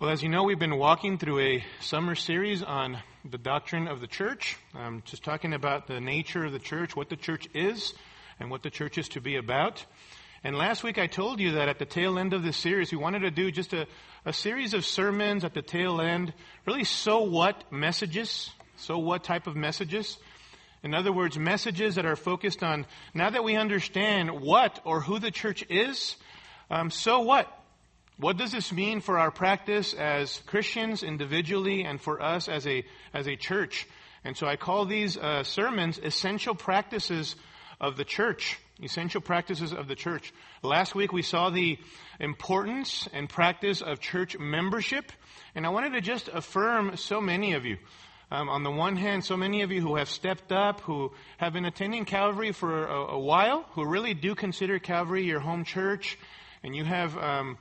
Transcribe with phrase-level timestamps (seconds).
[0.00, 4.00] Well, as you know, we've been walking through a summer series on the doctrine of
[4.00, 7.92] the church, um, just talking about the nature of the church, what the church is,
[8.38, 9.84] and what the church is to be about.
[10.42, 12.96] And last week I told you that at the tail end of this series, we
[12.96, 13.86] wanted to do just a,
[14.24, 16.32] a series of sermons at the tail end,
[16.64, 18.48] really so what messages,
[18.78, 20.16] so what type of messages.
[20.82, 25.18] In other words, messages that are focused on, now that we understand what or who
[25.18, 26.16] the church is,
[26.70, 27.54] um, so what?
[28.20, 32.84] What does this mean for our practice as Christians individually and for us as a,
[33.14, 33.88] as a church?
[34.24, 37.34] And so I call these uh, sermons essential practices
[37.80, 38.58] of the church.
[38.82, 40.34] Essential practices of the church.
[40.62, 41.78] Last week we saw the
[42.18, 45.12] importance and practice of church membership.
[45.54, 47.78] And I wanted to just affirm so many of you.
[48.30, 51.54] Um, on the one hand, so many of you who have stepped up, who have
[51.54, 56.18] been attending Calvary for a, a while, who really do consider Calvary your home church,
[56.62, 57.56] and you have um,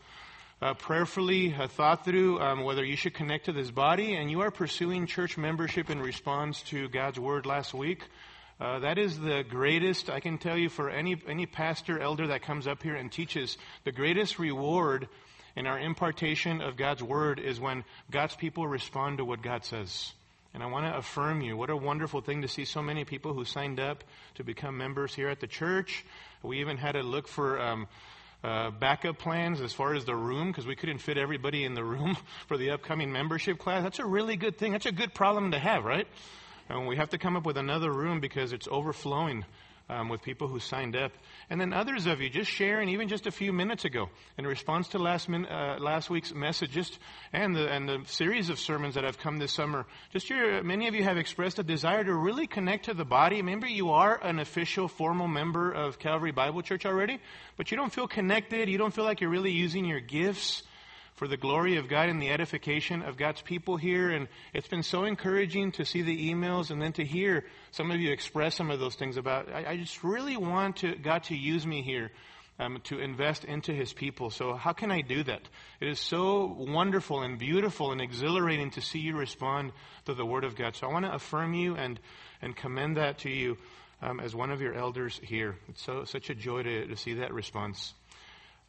[0.61, 4.41] uh, prayerfully uh, thought through um, whether you should connect to this body, and you
[4.41, 8.03] are pursuing church membership in response to God's word last week,
[8.59, 12.41] uh, that is the greatest, I can tell you, for any, any pastor, elder that
[12.41, 15.07] comes up here and teaches, the greatest reward
[15.55, 20.11] in our impartation of God's word is when God's people respond to what God says.
[20.53, 21.55] And I want to affirm you.
[21.55, 24.03] What a wonderful thing to see so many people who signed up
[24.35, 26.03] to become members here at the church.
[26.43, 27.87] We even had to look for um,
[28.43, 31.83] uh, backup plans as far as the room because we couldn't fit everybody in the
[31.83, 33.83] room for the upcoming membership class.
[33.83, 34.71] That's a really good thing.
[34.71, 36.07] That's a good problem to have, right?
[36.69, 39.45] And we have to come up with another room because it's overflowing
[39.89, 41.11] um, with people who signed up.
[41.49, 44.89] And then others of you just sharing, even just a few minutes ago, in response
[44.89, 46.99] to last, min, uh, last week's message, just,
[47.33, 50.87] and the, and the series of sermons that have come this summer, just your, many
[50.87, 53.37] of you have expressed a desire to really connect to the body.
[53.37, 57.19] Remember, you are an official, formal member of Calvary Bible Church already,
[57.57, 58.69] but you don't feel connected.
[58.69, 60.63] You don't feel like you're really using your gifts
[61.19, 64.09] for the glory of God and the edification of God's people here.
[64.09, 67.99] And it's been so encouraging to see the emails and then to hear some of
[67.99, 71.35] you express some of those things about, I, I just really want to, God to
[71.35, 72.09] use me here.
[72.61, 74.31] Um, to invest into his people.
[74.31, 75.39] So, how can I do that?
[75.79, 79.71] It is so wonderful and beautiful and exhilarating to see you respond
[80.07, 80.75] to the Word of God.
[80.75, 81.97] So, I want to affirm you and,
[82.41, 83.57] and commend that to you
[84.01, 85.55] um, as one of your elders here.
[85.69, 87.93] It's so, such a joy to, to see that response.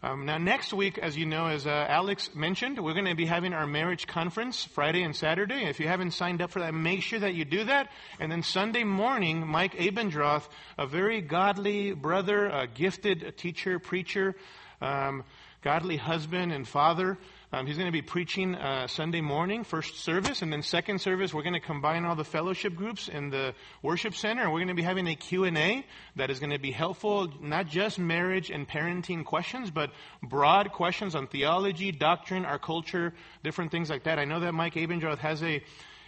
[0.03, 3.27] Um, now, next week, as you know, as uh, Alex mentioned, we're going to be
[3.27, 5.67] having our marriage conference Friday and Saturday.
[5.67, 7.91] If you haven't signed up for that, make sure that you do that.
[8.19, 14.37] And then Sunday morning, Mike Abendroth, a very godly brother, a gifted teacher, preacher,
[14.81, 15.23] um,
[15.61, 17.19] godly husband and father,
[17.53, 21.35] um, he's going to be preaching uh, Sunday morning, first service, and then second service,
[21.35, 24.69] we're going to combine all the fellowship groups in the worship center, and we're going
[24.69, 25.85] to be having a Q&A
[26.15, 29.91] that is going to be helpful, not just marriage and parenting questions, but
[30.23, 33.13] broad questions on theology, doctrine, our culture,
[33.43, 34.21] different things like that.
[34.21, 35.61] I know that Mike Abendroth has a,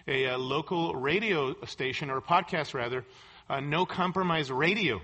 [0.06, 3.04] a, a local radio station, or podcast rather,
[3.50, 5.00] uh, No Compromise Radio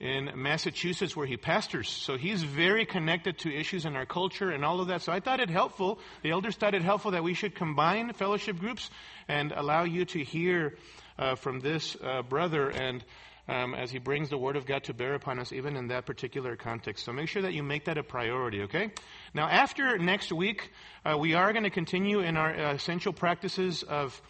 [0.00, 1.88] in Massachusetts where he pastors.
[1.88, 5.02] So he's very connected to issues in our culture and all of that.
[5.02, 8.58] So I thought it helpful, the elders thought it helpful that we should combine fellowship
[8.58, 8.88] groups
[9.28, 10.76] and allow you to hear
[11.18, 13.04] uh, from this uh, brother and
[13.46, 16.06] um, as he brings the Word of God to bear upon us, even in that
[16.06, 17.04] particular context.
[17.04, 18.92] So make sure that you make that a priority, okay?
[19.34, 20.70] Now, after next week,
[21.04, 24.20] uh, we are going to continue in our uh, essential practices of,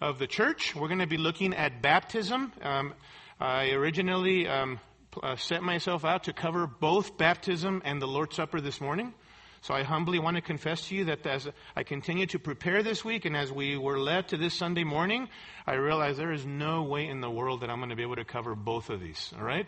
[0.00, 0.76] of the church.
[0.76, 2.52] We're going to be looking at baptism.
[2.62, 2.94] Um,
[3.40, 4.78] I originally um,
[5.22, 9.14] uh, set myself out to cover both baptism and the Lord's Supper this morning.
[9.62, 13.04] So I humbly want to confess to you that as I continue to prepare this
[13.04, 15.28] week and as we were led to this Sunday morning,
[15.66, 18.16] I realized there is no way in the world that I'm going to be able
[18.16, 19.32] to cover both of these.
[19.36, 19.66] All right?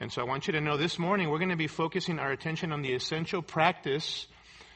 [0.00, 2.32] And so I want you to know this morning we're going to be focusing our
[2.32, 4.26] attention on the essential practice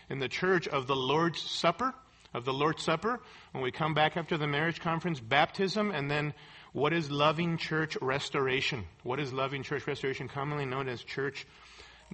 [0.09, 1.93] in the church of the Lord's Supper,
[2.33, 3.21] of the Lord's Supper.
[3.53, 6.33] When we come back after the marriage conference, baptism, and then
[6.73, 8.85] what is loving church restoration?
[9.03, 11.47] What is loving church restoration, commonly known as church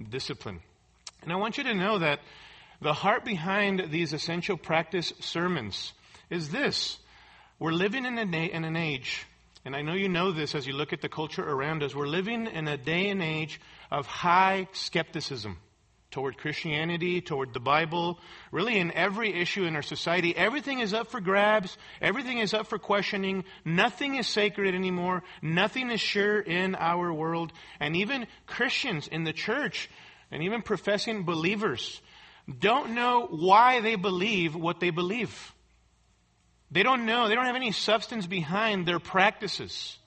[0.09, 0.59] discipline?
[1.21, 2.19] And I want you to know that
[2.81, 5.93] the heart behind these essential practice sermons
[6.29, 6.97] is this.
[7.59, 9.25] We're living in, a, day, in an age,
[9.63, 12.07] and I know you know this as you look at the culture around us, we're
[12.07, 13.61] living in a day and age
[13.91, 15.57] of high skepticism
[16.15, 18.17] toward Christianity, toward the Bible,
[18.49, 20.33] really in every issue in our society.
[20.33, 21.77] Everything is up for grabs.
[22.01, 23.43] Everything is up for questioning.
[23.65, 25.23] Nothing is sacred anymore.
[25.41, 27.51] Nothing is sure in our world.
[27.81, 29.89] And even Christians in the church
[30.31, 32.01] and even professing believers
[32.47, 35.53] don't know why they believe what they believe.
[36.71, 37.27] They don't know.
[37.27, 39.97] They don't have any substance behind their practices.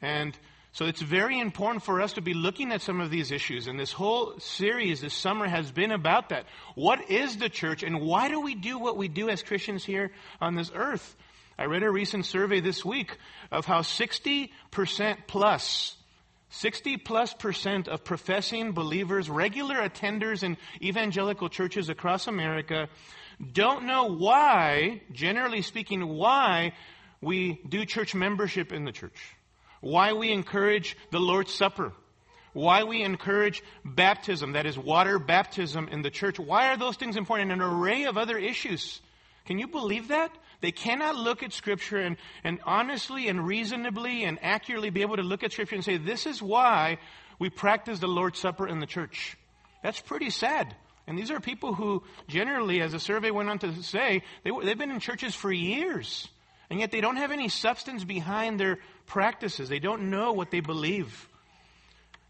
[0.00, 0.34] And
[0.74, 3.68] So it's very important for us to be looking at some of these issues.
[3.68, 6.46] And this whole series this summer has been about that.
[6.74, 10.10] What is the church and why do we do what we do as Christians here
[10.40, 11.14] on this earth?
[11.56, 13.16] I read a recent survey this week
[13.52, 14.50] of how 60%
[15.28, 15.96] plus
[16.50, 22.88] 60 plus percent of professing believers, regular attenders in evangelical churches across America,
[23.52, 26.72] don't know why, generally speaking, why
[27.20, 29.36] we do church membership in the church
[29.84, 31.92] why we encourage the Lord's Supper,
[32.54, 36.38] why we encourage baptism, that is water baptism in the church.
[36.38, 37.52] Why are those things important?
[37.52, 39.00] And an array of other issues.
[39.44, 40.32] Can you believe that?
[40.62, 45.22] They cannot look at Scripture and, and honestly and reasonably and accurately be able to
[45.22, 46.98] look at Scripture and say, this is why
[47.38, 49.36] we practice the Lord's Supper in the church.
[49.82, 50.74] That's pretty sad.
[51.06, 54.78] And these are people who generally, as a survey went on to say, they, they've
[54.78, 56.26] been in churches for years.
[56.70, 59.68] And yet they don't have any substance behind their practices.
[59.68, 61.28] They don't know what they believe.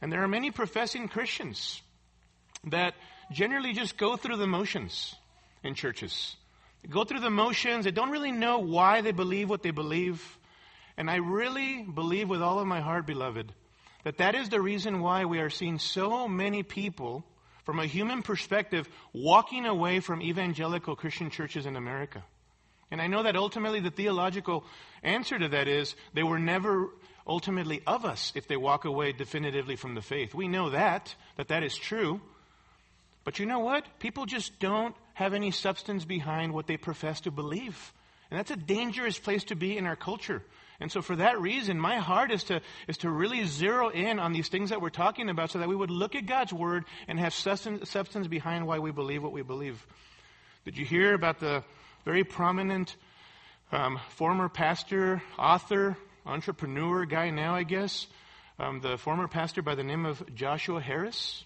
[0.03, 1.81] And there are many professing Christians
[2.65, 2.95] that
[3.31, 5.15] generally just go through the motions
[5.63, 6.37] in churches.
[6.83, 7.85] They go through the motions.
[7.85, 10.39] They don't really know why they believe what they believe.
[10.97, 13.53] And I really believe with all of my heart, beloved,
[14.05, 17.25] that that is the reason why we are seeing so many people,
[17.65, 22.23] from a human perspective, walking away from evangelical Christian churches in America.
[22.91, 24.65] And I know that ultimately the theological
[25.03, 26.89] answer to that is they were never
[27.27, 30.35] ultimately of us if they walk away definitively from the faith.
[30.35, 32.21] We know that, that that is true.
[33.25, 33.85] But you know what?
[33.99, 37.93] People just don't have any substance behind what they profess to believe.
[38.31, 40.43] And that's a dangerous place to be in our culture.
[40.81, 44.33] And so for that reason, my heart is to, is to really zero in on
[44.33, 47.19] these things that we're talking about so that we would look at God's word and
[47.19, 49.87] have substance, substance behind why we believe what we believe.
[50.65, 51.63] Did you hear about the
[52.05, 52.97] very prominent
[53.73, 55.97] um, former pastor, author,
[56.27, 58.07] entrepreneur guy now, I guess.
[58.59, 61.45] Um, the former pastor by the name of Joshua Harris.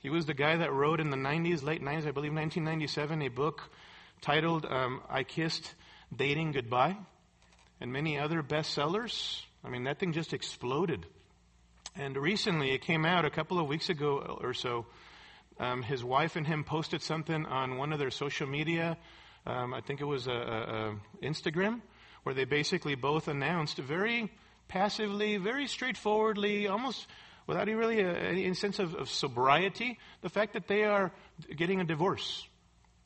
[0.00, 3.28] He was the guy that wrote in the 90s, late 90s, I believe 1997, a
[3.28, 3.62] book
[4.20, 5.74] titled um, I Kissed
[6.14, 6.96] Dating Goodbye,
[7.80, 9.42] and many other bestsellers.
[9.64, 11.06] I mean, that thing just exploded.
[11.96, 14.86] And recently, it came out a couple of weeks ago or so.
[15.60, 18.98] Um, his wife and him posted something on one of their social media
[19.46, 21.82] um, I think it was a, a, Instagram,
[22.22, 24.32] where they basically both announced very
[24.68, 27.06] passively, very straightforwardly, almost
[27.46, 31.12] without really a, any sense of, of sobriety, the fact that they are
[31.54, 32.46] getting a divorce,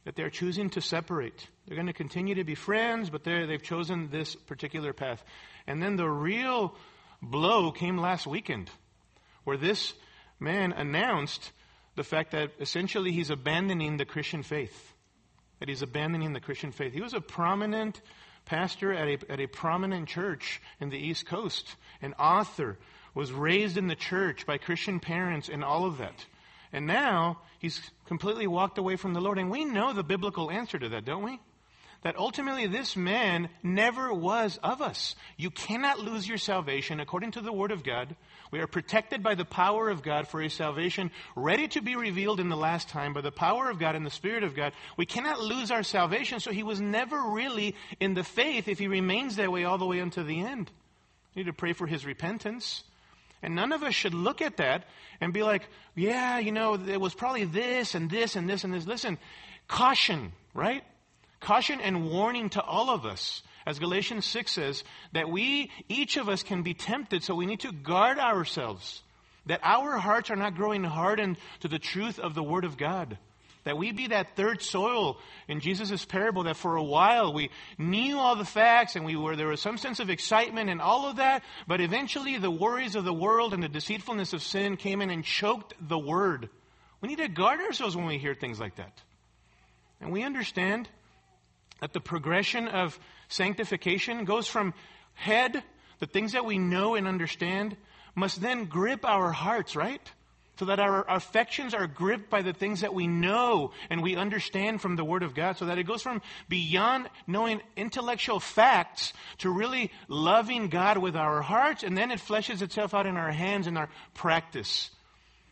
[0.05, 1.49] that they're choosing to separate.
[1.67, 5.23] They're going to continue to be friends, but they've chosen this particular path.
[5.67, 6.76] And then the real
[7.20, 8.70] blow came last weekend,
[9.43, 9.93] where this
[10.38, 11.50] man announced
[11.96, 14.94] the fact that essentially he's abandoning the Christian faith
[15.60, 16.93] that he's abandoning the Christian faith.
[16.93, 18.00] He was a prominent
[18.44, 22.78] pastor at a, at a prominent church in the East Coast, an author,
[23.14, 26.26] was raised in the church by Christian parents and all of that.
[26.72, 29.38] And now he's completely walked away from the Lord.
[29.38, 31.40] And we know the biblical answer to that, don't we?
[32.02, 35.16] that ultimately this man never was of us.
[35.37, 38.14] You cannot lose your salvation according to the Word of God.
[38.50, 42.41] We are protected by the power of God for a salvation ready to be revealed
[42.41, 44.73] in the last time by the power of God and the Spirit of God.
[44.97, 48.89] We cannot lose our salvation, so he was never really in the faith if he
[48.89, 50.71] remains that way all the way unto the end.
[51.35, 52.85] We need to pray for his repentance.
[53.43, 54.85] And none of us should look at that
[55.21, 58.75] and be like, yeah, you know, it was probably this and this and this and
[58.75, 58.87] this.
[58.87, 59.19] Listen,
[59.69, 60.83] caution, right?
[61.41, 66.27] Caution and warning to all of us, as Galatians 6 says, that we, each of
[66.31, 69.03] us can be tempted, so we need to guard ourselves,
[69.44, 73.19] that our hearts are not growing hardened to the truth of the Word of God.
[73.65, 78.19] That we be that third soil in Jesus' parable that for a while we knew
[78.19, 81.17] all the facts and we were, there was some sense of excitement and all of
[81.17, 85.10] that, but eventually the worries of the world and the deceitfulness of sin came in
[85.10, 86.48] and choked the word.
[87.03, 89.03] We need to guard ourselves when we hear things like that.
[90.01, 90.89] And we understand
[91.82, 92.98] that the progression of
[93.29, 94.75] sanctification goes from
[95.15, 95.63] head,
[95.99, 97.77] the things that we know and understand,
[98.15, 100.13] must then grip our hearts, right?
[100.58, 104.81] So that our affections are gripped by the things that we know and we understand
[104.81, 105.56] from the Word of God.
[105.56, 111.43] So that it goes from beyond knowing intellectual facts to really loving God with our
[111.43, 114.91] hearts, and then it fleshes itself out in our hands and our practice.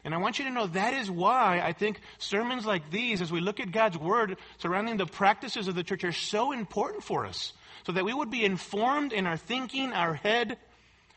[0.04, 3.30] And I want you to know that is why I think sermons like these, as
[3.30, 7.26] we look at God's Word surrounding the practices of the church, are so important for
[7.26, 7.52] us.
[7.86, 10.58] So that we would be informed in our thinking, our head,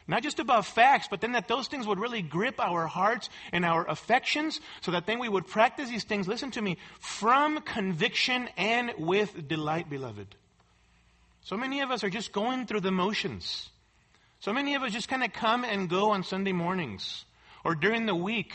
[0.07, 3.65] not just about facts, but then that those things would really grip our hearts and
[3.65, 8.49] our affections, so that then we would practice these things, listen to me, from conviction
[8.55, 10.35] and with delight, beloved.
[11.41, 13.69] So many of us are just going through the motions.
[14.39, 17.25] So many of us just kind of come and go on Sunday mornings
[17.65, 18.53] or during the week.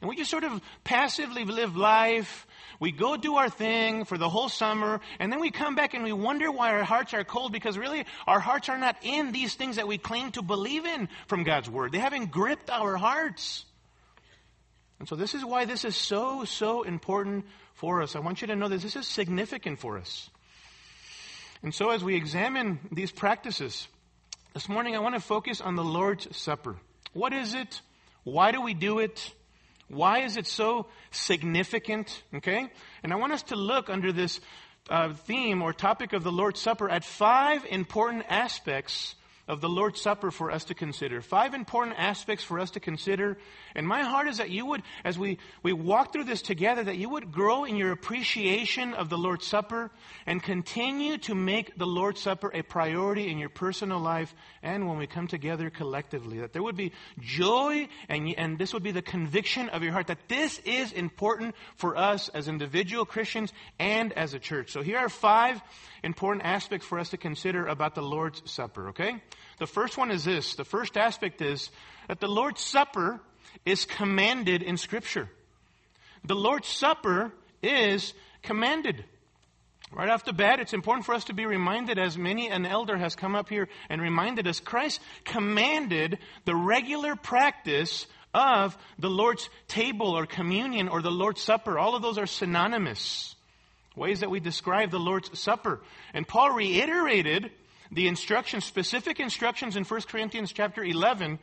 [0.00, 2.44] And we just sort of passively live life.
[2.82, 6.02] We go do our thing for the whole summer, and then we come back and
[6.02, 9.54] we wonder why our hearts are cold because really our hearts are not in these
[9.54, 11.92] things that we claim to believe in from God's Word.
[11.92, 13.66] They haven't gripped our hearts.
[14.98, 18.16] And so this is why this is so, so important for us.
[18.16, 20.28] I want you to know that this is significant for us.
[21.62, 23.86] And so as we examine these practices,
[24.54, 26.74] this morning I want to focus on the Lord's Supper.
[27.12, 27.80] What is it?
[28.24, 29.32] Why do we do it?
[29.92, 32.22] Why is it so significant?
[32.34, 32.66] Okay?
[33.02, 34.40] And I want us to look under this
[34.88, 39.14] uh, theme or topic of the Lord's Supper at five important aspects
[39.48, 41.20] of the Lord's Supper for us to consider.
[41.20, 43.38] Five important aspects for us to consider.
[43.74, 46.96] And my heart is that you would, as we, we walk through this together, that
[46.96, 49.90] you would grow in your appreciation of the Lord's Supper
[50.26, 54.32] and continue to make the Lord's Supper a priority in your personal life
[54.62, 56.38] and when we come together collectively.
[56.38, 60.06] That there would be joy and, and this would be the conviction of your heart
[60.06, 64.70] that this is important for us as individual Christians and as a church.
[64.70, 65.60] So here are five
[66.02, 69.22] important aspects for us to consider about the Lord's Supper, okay?
[69.62, 70.56] The first one is this.
[70.56, 71.70] The first aspect is
[72.08, 73.20] that the Lord's Supper
[73.64, 75.28] is commanded in Scripture.
[76.24, 77.30] The Lord's Supper
[77.62, 79.04] is commanded.
[79.92, 82.96] Right off the bat, it's important for us to be reminded, as many an elder
[82.96, 89.48] has come up here and reminded us, Christ commanded the regular practice of the Lord's
[89.68, 91.78] table or communion or the Lord's Supper.
[91.78, 93.36] All of those are synonymous
[93.94, 95.80] ways that we describe the Lord's Supper.
[96.12, 97.52] And Paul reiterated
[97.92, 101.38] the instructions, specific instructions in 1 Corinthians chapter 11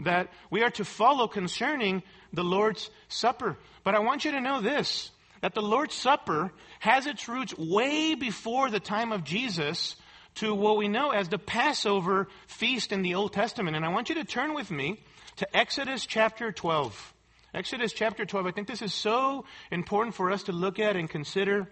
[0.00, 2.02] that we are to follow concerning
[2.32, 3.56] the Lord's Supper.
[3.82, 8.14] But I want you to know this, that the Lord's Supper has its roots way
[8.14, 9.96] before the time of Jesus
[10.36, 13.74] to what we know as the Passover feast in the Old Testament.
[13.74, 15.00] And I want you to turn with me
[15.36, 17.14] to Exodus chapter 12.
[17.54, 18.46] Exodus chapter 12.
[18.46, 21.68] I think this is so important for us to look at and consider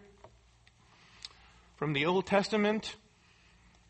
[1.77, 2.97] from the Old Testament.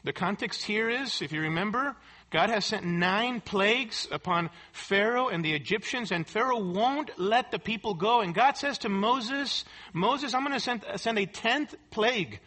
[0.06, 1.96] The context here is, if you remember,
[2.30, 7.58] God has sent nine plagues upon Pharaoh and the Egyptians, and Pharaoh won't let the
[7.58, 8.20] people go.
[8.20, 12.38] And God says to Moses, Moses, I'm going to send, send a tenth plague.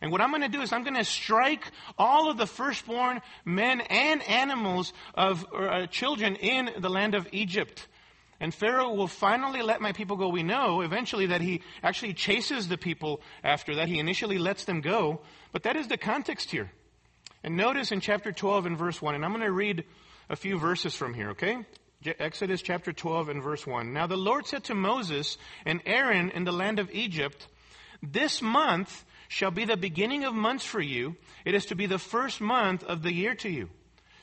[0.00, 3.20] And what I'm going to do is I'm going to strike all of the firstborn
[3.44, 7.86] men and animals of uh, children in the land of Egypt.
[8.40, 10.30] And Pharaoh will finally let my people go.
[10.30, 13.86] We know eventually that he actually chases the people after that.
[13.86, 15.20] He initially lets them go.
[15.52, 16.72] But that is the context here.
[17.44, 19.84] And notice in chapter 12 and verse 1, and I'm going to read
[20.30, 21.58] a few verses from here, okay?
[22.18, 23.92] Exodus chapter 12 and verse 1.
[23.92, 25.36] Now the Lord said to Moses
[25.66, 27.46] and Aaron in the land of Egypt,
[28.02, 31.16] This month shall be the beginning of months for you.
[31.44, 33.68] It is to be the first month of the year to you.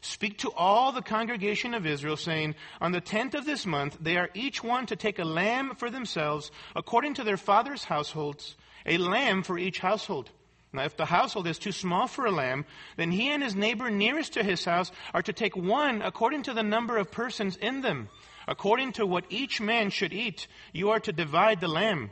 [0.02, 4.18] Speak to all the congregation of Israel, saying, On the tenth of this month, they
[4.18, 8.98] are each one to take a lamb for themselves, according to their father's households, a
[8.98, 10.32] lamb for each household.
[10.74, 13.90] Now, if the household is too small for a lamb, then he and his neighbor
[13.90, 17.82] nearest to his house are to take one according to the number of persons in
[17.82, 18.08] them.
[18.48, 22.10] According to what each man should eat, you are to divide the lamb.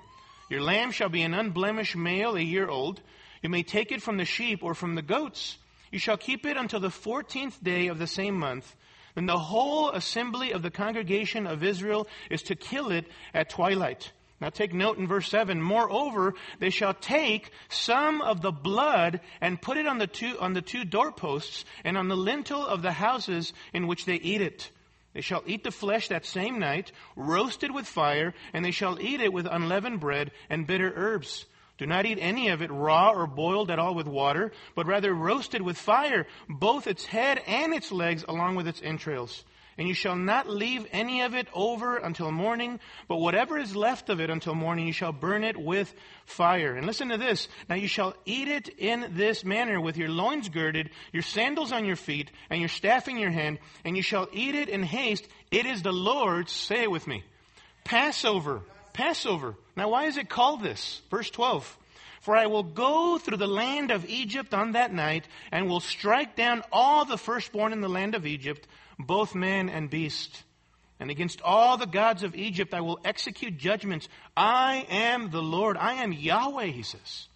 [0.50, 3.02] Your lamb shall be an unblemished male, a year old.
[3.42, 5.58] You may take it from the sheep or from the goats.
[5.92, 8.76] You shall keep it until the fourteenth day of the same month.
[9.16, 14.12] Then the whole assembly of the congregation of Israel is to kill it at twilight.
[14.42, 15.62] Now take note in verse 7.
[15.62, 20.54] Moreover, they shall take some of the blood and put it on the two, on
[20.54, 24.72] the two doorposts and on the lintel of the houses in which they eat it.
[25.14, 29.22] They shall eat the flesh that same night, roasted with fire, and they shall eat
[29.22, 31.46] it with unleavened bread and bitter herbs.
[31.78, 35.14] Do not eat any of it raw or boiled at all with water, but rather
[35.14, 39.44] roasted with fire, both its head and its legs along with its entrails.
[39.80, 44.10] And you shall not leave any of it over until morning, but whatever is left
[44.10, 45.94] of it until morning, you shall burn it with
[46.26, 46.76] fire.
[46.76, 47.48] And listen to this.
[47.70, 51.86] Now you shall eat it in this manner, with your loins girded, your sandals on
[51.86, 55.26] your feet, and your staff in your hand, and you shall eat it in haste.
[55.50, 57.24] It is the Lord's, say it with me,
[57.86, 58.62] Passover.
[58.92, 59.56] Passover.
[59.78, 61.02] Now, why is it called this?
[61.10, 61.78] Verse 12.
[62.20, 66.36] For I will go through the land of Egypt on that night and will strike
[66.36, 68.68] down all the firstborn in the land of Egypt,
[69.00, 70.44] both man and beast.
[71.00, 74.10] And against all the gods of Egypt I will execute judgments.
[74.36, 75.78] I am the Lord.
[75.78, 77.28] I am Yahweh, he says.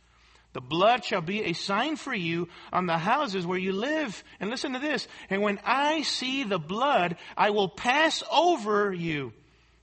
[0.51, 4.23] The blood shall be a sign for you on the houses where you live.
[4.39, 5.07] And listen to this.
[5.29, 9.33] And when I see the blood, I will pass over you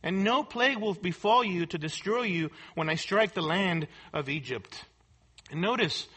[0.03, 4.29] and no plague will befall you to destroy you when I strike the land of
[4.29, 4.85] Egypt.
[5.51, 6.09] And notice,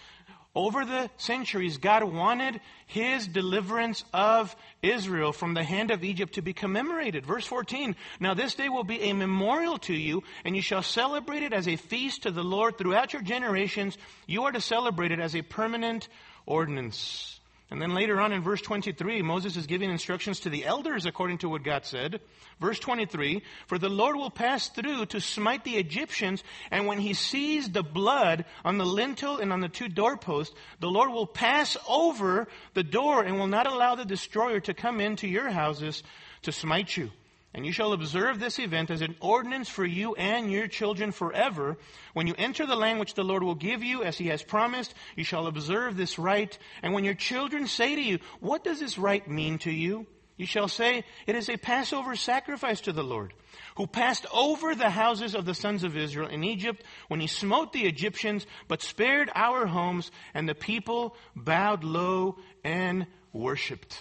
[0.56, 6.44] Over the centuries, God wanted his deliverance of Israel from the hand of Egypt to
[6.44, 7.26] be commemorated.
[7.26, 11.42] Verse 14 Now this day will be a memorial to you, and you shall celebrate
[11.42, 13.98] it as a feast to the Lord throughout your generations.
[14.28, 16.08] You are to celebrate it as a permanent
[16.46, 17.40] ordinance.
[17.74, 21.40] And then later on in verse 23, Moses is giving instructions to the elders according
[21.40, 22.22] to what God said.
[22.62, 27.16] Verse 23, For the Lord will pass through to smite the Egyptians, and when he
[27.16, 31.76] sees the blood on the lintel and on the two doorposts, the Lord will pass
[31.90, 36.04] over the door and will not allow the destroyer to come into your houses
[36.44, 37.10] to smite you.
[37.56, 41.78] And you shall observe this event as an ordinance for you and your children forever.
[42.14, 44.94] When you enter the land which the Lord will give you, as he has promised,
[45.16, 46.58] you shall observe this rite.
[46.82, 50.08] And when your children say to you, What does this rite mean to you?
[50.36, 53.34] You shall say, It is a Passover sacrifice to the Lord,
[53.76, 57.72] who passed over the houses of the sons of Israel in Egypt when he smote
[57.72, 64.00] the Egyptians, but spared our homes, and the people bowed low and worshiped.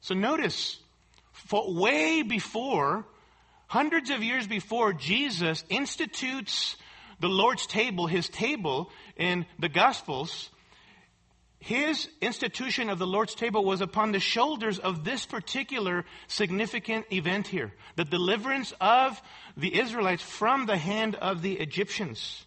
[0.00, 0.78] So notice,
[1.44, 3.04] for way before,
[3.66, 6.76] hundreds of years before Jesus institutes
[7.20, 10.50] the Lord's table, his table in the Gospels,
[11.58, 17.48] his institution of the Lord's table was upon the shoulders of this particular significant event
[17.48, 19.20] here the deliverance of
[19.56, 22.45] the Israelites from the hand of the Egyptians.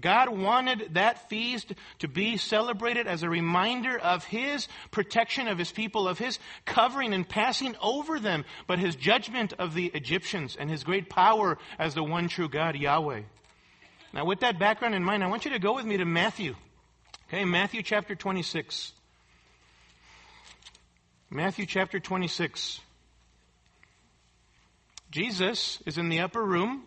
[0.00, 5.70] God wanted that feast to be celebrated as a reminder of His protection of His
[5.70, 10.70] people, of His covering and passing over them, but His judgment of the Egyptians and
[10.70, 13.22] His great power as the one true God, Yahweh.
[14.12, 16.54] Now, with that background in mind, I want you to go with me to Matthew.
[17.28, 18.92] Okay, Matthew chapter 26.
[21.30, 22.80] Matthew chapter 26.
[25.12, 26.82] Jesus is in the upper room,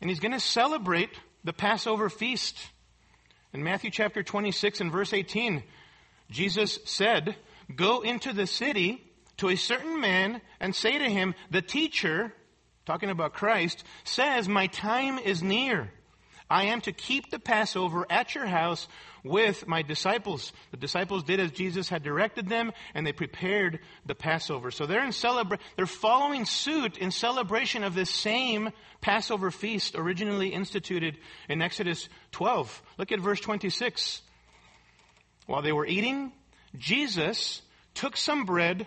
[0.00, 1.10] and he's going to celebrate
[1.44, 2.58] the Passover feast.
[3.52, 5.62] In Matthew chapter 26 and verse 18,
[6.30, 7.36] Jesus said,
[7.74, 9.04] Go into the city
[9.36, 12.32] to a certain man and say to him, The teacher,
[12.86, 15.92] talking about Christ, says, My time is near.
[16.50, 18.88] I am to keep the Passover at your house
[19.24, 20.52] with my disciples.
[20.70, 24.70] The disciples did as Jesus had directed them, and they prepared the Passover.
[24.70, 30.48] So they're in celebra- they're following suit in celebration of this same Passover feast originally
[30.48, 32.82] instituted in Exodus 12.
[32.98, 34.22] Look at verse 26.
[35.46, 36.32] While they were eating,
[36.76, 37.62] Jesus
[37.94, 38.86] took some bread,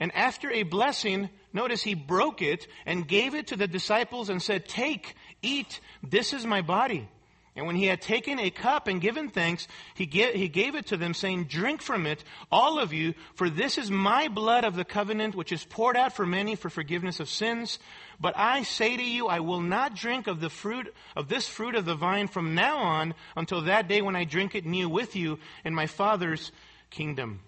[0.00, 4.42] and after a blessing, notice he broke it and gave it to the disciples and
[4.42, 7.08] said, Take, eat, this is my body.
[7.56, 10.96] And when he had taken a cup and given thanks, he, he gave it to
[10.96, 14.84] them, saying, Drink from it, all of you, for this is my blood of the
[14.84, 17.78] covenant, which is poured out for many for forgiveness of sins.
[18.18, 21.76] But I say to you, I will not drink of the fruit of this fruit
[21.76, 25.14] of the vine from now on until that day when I drink it new with
[25.14, 26.50] you in my Father's
[26.90, 27.40] kingdom.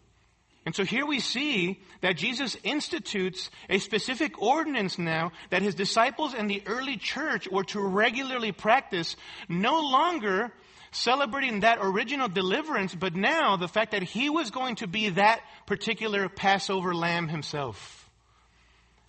[0.66, 6.34] And so here we see that Jesus institutes a specific ordinance now that his disciples
[6.34, 9.14] and the early church were to regularly practice,
[9.48, 10.52] no longer
[10.90, 15.40] celebrating that original deliverance, but now the fact that he was going to be that
[15.66, 18.10] particular Passover lamb himself.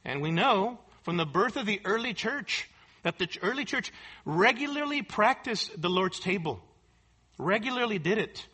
[0.05, 2.69] And we know from the birth of the early church
[3.01, 3.91] that the early church
[4.25, 6.61] regularly practiced the Lord's table,
[7.39, 8.45] regularly did it.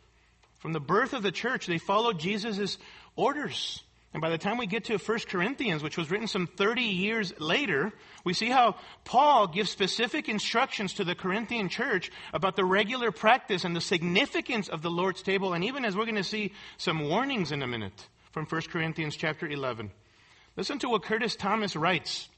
[0.63, 2.77] From the birth of the church, they followed Jesus'
[3.17, 3.83] orders.
[4.13, 7.33] And by the time we get to 1 Corinthians, which was written some 30 years
[7.37, 7.91] later,
[8.23, 13.65] we see how Paul gives specific instructions to the Corinthian church about the regular practice
[13.65, 17.09] and the significance of the Lord's table, and even as we're going to see some
[17.09, 19.91] warnings in a minute from 1 Corinthians chapter 11.
[20.55, 22.29] Listen to what Curtis Thomas writes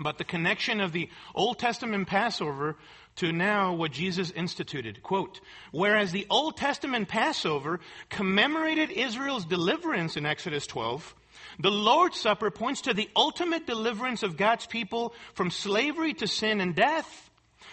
[0.00, 2.76] about the connection of the Old Testament Passover
[3.16, 5.02] to now what Jesus instituted.
[5.02, 5.40] Quote,
[5.72, 11.14] whereas the Old Testament Passover commemorated Israel's deliverance in Exodus 12,
[11.58, 16.60] the Lord's Supper points to the ultimate deliverance of God's people from slavery to sin
[16.60, 17.30] and death.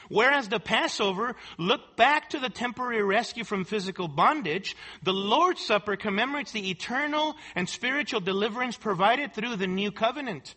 [0.10, 5.96] Whereas the Passover looked back to the temporary rescue from physical bondage, the Lord's Supper
[5.96, 10.56] commemorates the eternal and spiritual deliverance provided through the new covenant.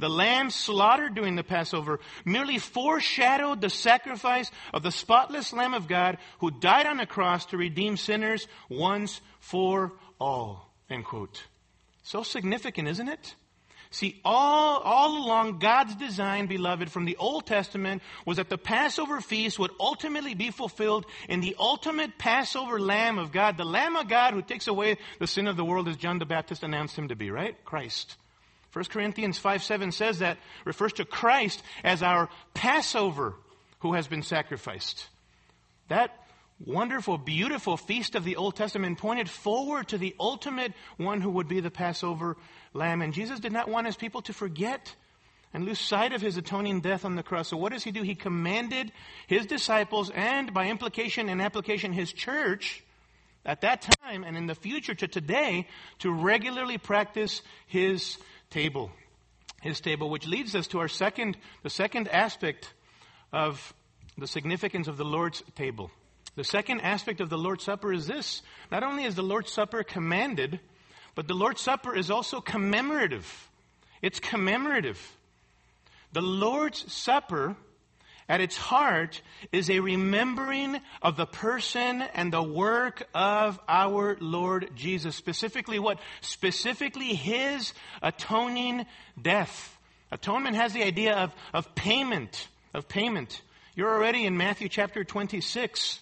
[0.00, 5.88] The lamb slaughtered during the Passover merely foreshadowed the sacrifice of the spotless Lamb of
[5.88, 10.70] God who died on the cross to redeem sinners once for all.
[10.88, 11.44] End quote.
[12.02, 13.34] So significant, isn't it?
[13.92, 19.20] See, all, all along, God's design, beloved, from the Old Testament was that the Passover
[19.20, 24.08] feast would ultimately be fulfilled in the ultimate Passover Lamb of God, the Lamb of
[24.08, 27.08] God who takes away the sin of the world as John the Baptist announced him
[27.08, 27.56] to be, right?
[27.64, 28.16] Christ.
[28.72, 33.34] 1 Corinthians 5 7 says that, refers to Christ as our Passover
[33.80, 35.08] who has been sacrificed.
[35.88, 36.14] That
[36.64, 41.48] wonderful, beautiful feast of the Old Testament pointed forward to the ultimate one who would
[41.48, 42.36] be the Passover
[42.74, 43.02] lamb.
[43.02, 44.94] And Jesus did not want his people to forget
[45.52, 47.48] and lose sight of his atoning death on the cross.
[47.48, 48.02] So what does he do?
[48.02, 48.92] He commanded
[49.26, 52.84] his disciples and by implication and application his church
[53.44, 55.66] at that time and in the future to today
[56.00, 58.18] to regularly practice his
[58.50, 58.90] table.
[59.60, 62.72] His table, which leads us to our second, the second aspect
[63.32, 63.74] of
[64.16, 65.90] the significance of the Lord's table.
[66.36, 68.42] The second aspect of the Lord's Supper is this.
[68.70, 70.60] Not only is the Lord's Supper commanded,
[71.14, 73.48] but the Lord's Supper is also commemorative.
[74.02, 75.16] It's commemorative.
[76.12, 77.56] The Lord's Supper,
[78.30, 84.70] at its heart, is a remembering of the person and the work of our Lord
[84.76, 85.16] Jesus.
[85.16, 85.98] Specifically what?
[86.20, 88.86] Specifically His atoning
[89.20, 89.76] death.
[90.12, 93.42] Atonement has the idea of, of payment, of payment.
[93.74, 95.98] You're already in Matthew chapter 26.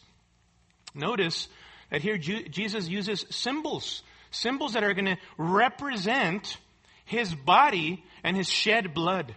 [0.95, 1.49] Notice
[1.91, 6.59] that here Jesus uses symbols, symbols that are going to represent
[7.07, 9.35] His body and His shed blood.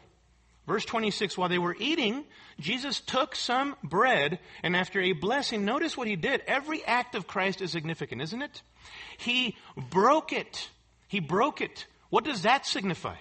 [0.67, 2.25] Verse 26, while they were eating,
[2.61, 6.41] Jesus took some bread, and after a blessing, notice what he did.
[6.47, 8.61] Every act of Christ is significant, isn't it?
[9.17, 10.69] He broke it.
[11.07, 11.85] He broke it.
[12.09, 13.15] What does that signify?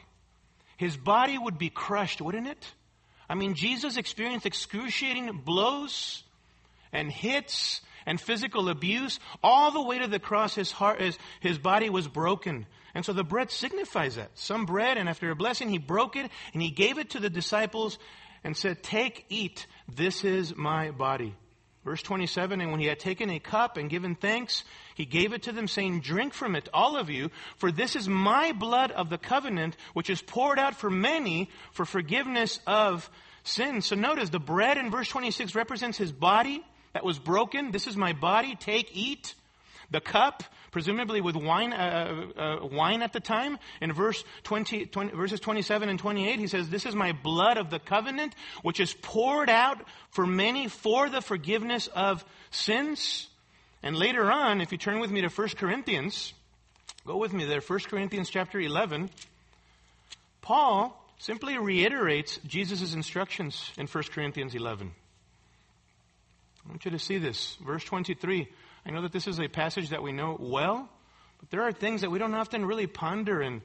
[0.76, 2.66] His body would be crushed, wouldn't it?
[3.28, 6.24] I mean, Jesus experienced excruciating blows
[6.92, 10.54] and hits and physical abuse all the way to the cross.
[10.54, 12.66] His heart, his, his body was broken.
[12.94, 14.30] And so the bread signifies that.
[14.34, 17.30] Some bread, and after a blessing, he broke it and he gave it to the
[17.30, 17.98] disciples
[18.44, 21.34] and said, Take, eat, this is my body.
[21.84, 25.44] Verse 27, and when he had taken a cup and given thanks, he gave it
[25.44, 29.08] to them, saying, Drink from it, all of you, for this is my blood of
[29.08, 33.08] the covenant, which is poured out for many for forgiveness of
[33.44, 33.86] sins.
[33.86, 37.70] So notice the bread in verse 26 represents his body that was broken.
[37.70, 38.56] This is my body.
[38.56, 39.34] Take, eat.
[39.90, 43.58] The cup presumably with wine, uh, uh, uh, wine at the time.
[43.80, 47.70] In verse 20, 20, verses 27 and 28, he says, This is my blood of
[47.70, 53.28] the covenant, which is poured out for many for the forgiveness of sins.
[53.82, 56.34] And later on, if you turn with me to 1 Corinthians,
[57.06, 59.10] go with me there, 1 Corinthians chapter 11,
[60.42, 64.92] Paul simply reiterates Jesus' instructions in 1 Corinthians 11.
[66.64, 67.56] I want you to see this.
[67.64, 68.48] Verse 23.
[68.84, 70.88] I know that this is a passage that we know well,
[71.38, 73.62] but there are things that we don't often really ponder and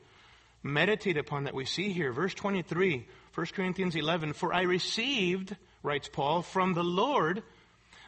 [0.63, 2.11] meditate upon that we see here.
[2.11, 4.33] Verse 23, 1 Corinthians 11.
[4.33, 7.43] For I received, writes Paul, from the Lord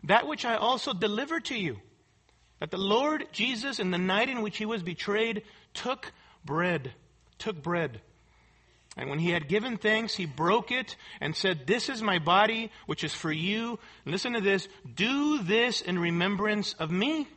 [0.03, 1.77] that which I also delivered to you.
[2.59, 5.43] That the Lord Jesus, in the night in which he was betrayed,
[5.73, 6.11] took
[6.43, 6.93] bread.
[7.37, 8.01] Took bread.
[8.97, 12.71] And when he had given thanks, he broke it and said, This is my body,
[12.87, 13.77] which is for you.
[14.05, 14.67] Listen to this.
[14.95, 17.27] Do this in remembrance of me.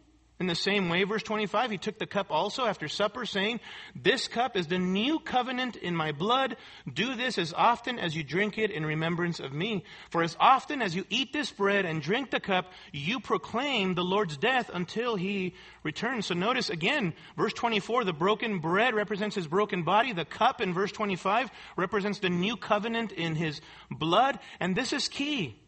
[0.41, 3.61] In the same way, verse 25, he took the cup also after supper, saying,
[3.95, 6.57] This cup is the new covenant in my blood.
[6.91, 9.85] Do this as often as you drink it in remembrance of me.
[10.09, 14.03] For as often as you eat this bread and drink the cup, you proclaim the
[14.03, 16.25] Lord's death until he returns.
[16.25, 20.15] So notice again, verse 24, the broken bread represents his broken body.
[20.15, 24.39] The cup in verse 25 represents the new covenant in his blood.
[24.59, 25.60] And this is key.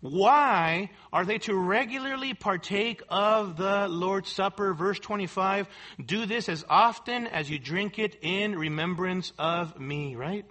[0.00, 4.72] Why are they to regularly partake of the Lord's Supper?
[4.72, 5.68] Verse 25,
[6.04, 10.46] do this as often as you drink it in remembrance of me, right?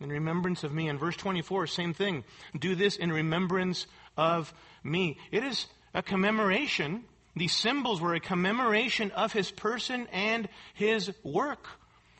[0.00, 0.88] In remembrance of me.
[0.88, 2.24] And verse 24, same thing.
[2.58, 5.18] Do this in remembrance of me.
[5.30, 7.04] It is a commemoration.
[7.36, 11.68] These symbols were a commemoration of his person and his work.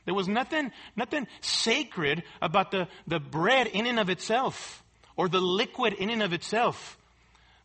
[0.04, 4.84] There was nothing, nothing sacred about the, the bread in and of itself
[5.18, 6.96] or the liquid in and of itself.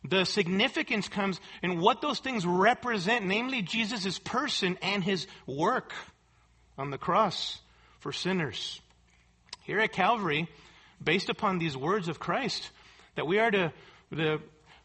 [0.06, 5.94] The significance comes in what those things represent, namely Jesus' person and his work
[6.76, 7.58] on the cross
[8.00, 8.82] for sinners.
[9.62, 10.46] Here at Calvary,
[11.02, 12.68] based upon these words of Christ,
[13.14, 13.72] that we are to,
[14.14, 14.40] to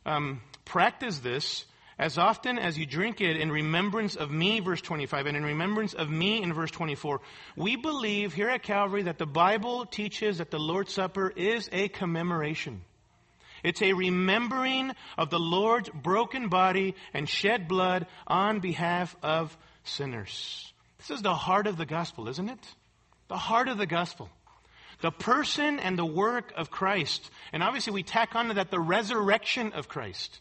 [0.06, 1.66] um, practice this
[2.00, 5.94] as often as you drink it in remembrance of me, verse 25, and in remembrance
[5.94, 7.20] of me in verse 24.
[7.58, 11.90] We believe here at Calvary that the Bible teaches that the Lord's Supper is a
[11.90, 12.82] commemoration.
[13.64, 20.72] It's a remembering of the Lord's broken body and shed blood on behalf of sinners.
[21.00, 22.76] This is the heart of the gospel, isn't it?
[23.28, 24.30] The heart of the gospel.
[25.02, 27.30] The person and the work of Christ.
[27.52, 30.40] And obviously we tack onto that the resurrection of Christ.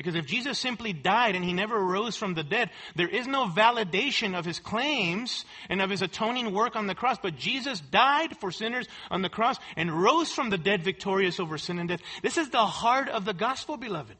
[0.00, 3.44] Because if Jesus simply died and he never rose from the dead, there is no
[3.44, 7.18] validation of his claims and of his atoning work on the cross.
[7.22, 11.58] But Jesus died for sinners on the cross and rose from the dead victorious over
[11.58, 12.00] sin and death.
[12.22, 14.16] This is the heart of the gospel, beloved.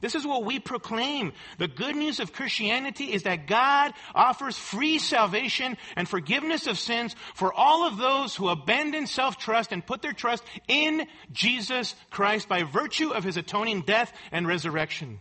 [0.00, 1.32] This is what we proclaim.
[1.58, 7.14] The good news of Christianity is that God offers free salvation and forgiveness of sins
[7.34, 12.62] for all of those who abandon self-trust and put their trust in Jesus Christ by
[12.62, 15.18] virtue of his atoning death and resurrection.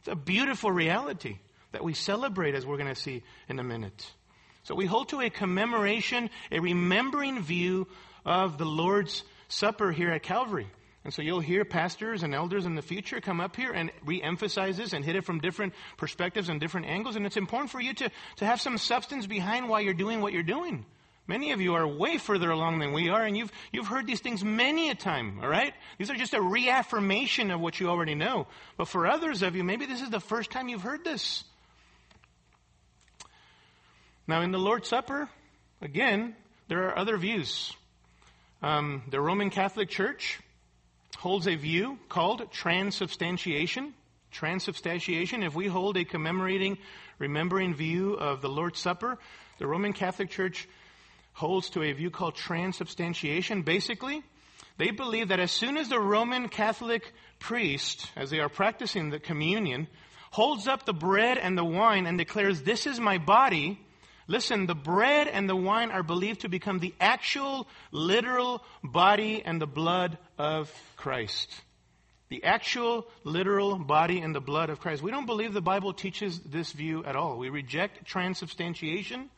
[0.00, 1.38] It's a beautiful reality
[1.72, 4.12] that we celebrate as we're going to see in a minute.
[4.64, 7.88] So we hold to a commemoration, a remembering view
[8.24, 10.68] of the Lord's Supper here at Calvary.
[11.04, 14.78] And so you'll hear pastors and elders in the future come up here and re-emphasize
[14.78, 17.14] this and hit it from different perspectives and different angles.
[17.14, 20.32] And it's important for you to, to have some substance behind why you're doing what
[20.32, 20.86] you're doing.
[21.26, 24.20] Many of you are way further along than we are, and you've, you've heard these
[24.20, 25.72] things many a time, all right?
[25.98, 28.46] These are just a reaffirmation of what you already know.
[28.76, 31.44] But for others of you, maybe this is the first time you've heard this.
[34.26, 35.28] Now, in the Lord's Supper,
[35.80, 36.34] again,
[36.68, 37.74] there are other views.
[38.62, 40.40] Um, the Roman Catholic Church
[41.24, 43.94] holds a view called transubstantiation.
[44.30, 46.76] Transubstantiation, if we hold a commemorating,
[47.18, 49.16] remembering view of the Lord's Supper,
[49.58, 50.68] the Roman Catholic Church
[51.32, 53.62] holds to a view called transubstantiation.
[53.62, 54.22] Basically,
[54.76, 59.18] they believe that as soon as the Roman Catholic priest, as they are practicing the
[59.18, 59.88] communion,
[60.30, 63.80] holds up the bread and the wine and declares, This is my body,
[64.26, 69.60] Listen, the bread and the wine are believed to become the actual, literal body and
[69.60, 71.52] the blood of Christ.
[72.30, 75.02] The actual, literal body and the blood of Christ.
[75.02, 77.36] We don't believe the Bible teaches this view at all.
[77.36, 79.28] We reject transubstantiation.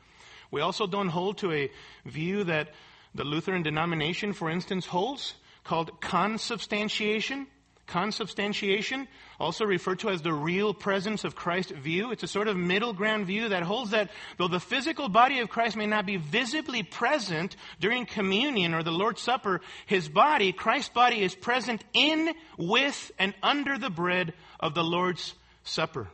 [0.50, 1.70] We also don't hold to a
[2.04, 2.68] view that
[3.14, 7.48] the Lutheran denomination, for instance, holds called consubstantiation.
[7.86, 9.06] Consubstantiation,
[9.38, 12.10] also referred to as the real presence of Christ view.
[12.10, 15.48] It's a sort of middle ground view that holds that though the physical body of
[15.48, 20.88] Christ may not be visibly present during communion or the Lord's Supper, his body, Christ's
[20.88, 26.08] body, is present in, with, and under the bread of the Lord's Supper.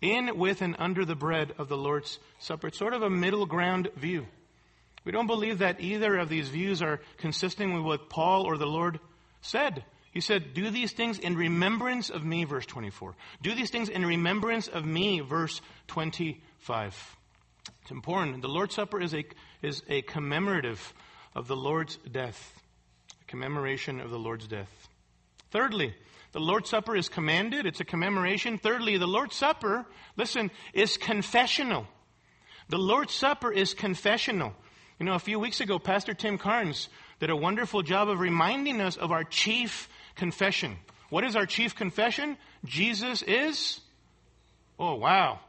[0.00, 2.66] In, with, and under the bread of the Lord's Supper.
[2.66, 4.26] It's sort of a middle ground view.
[5.04, 8.66] We don't believe that either of these views are consistent with what Paul or the
[8.66, 8.98] Lord
[9.40, 9.84] said.
[10.14, 13.16] He said, Do these things in remembrance of me, verse 24.
[13.42, 17.16] Do these things in remembrance of me, verse 25.
[17.82, 18.40] It's important.
[18.40, 19.24] The Lord's Supper is a,
[19.60, 20.94] is a commemorative
[21.34, 22.54] of the Lord's death,
[23.20, 24.70] a commemoration of the Lord's death.
[25.50, 25.94] Thirdly,
[26.30, 28.56] the Lord's Supper is commanded, it's a commemoration.
[28.56, 29.84] Thirdly, the Lord's Supper,
[30.16, 31.88] listen, is confessional.
[32.68, 34.54] The Lord's Supper is confessional.
[35.00, 38.80] You know, a few weeks ago, Pastor Tim Carnes did a wonderful job of reminding
[38.80, 40.76] us of our chief confession.
[41.10, 42.36] What is our chief confession?
[42.64, 43.80] Jesus is.
[44.78, 45.40] Oh, wow.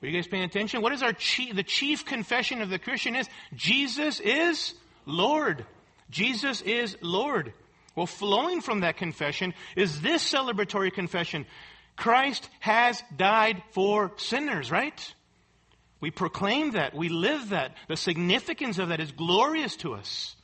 [0.00, 0.82] Were you guys paying attention?
[0.82, 5.66] What is our chief, the chief confession of the Christian is Jesus is Lord.
[6.10, 7.52] Jesus is Lord.
[7.94, 11.46] Well, flowing from that confession is this celebratory confession.
[11.96, 15.14] Christ has died for sinners, right?
[16.00, 16.94] We proclaim that.
[16.94, 17.74] We live that.
[17.88, 20.34] The significance of that is glorious to us.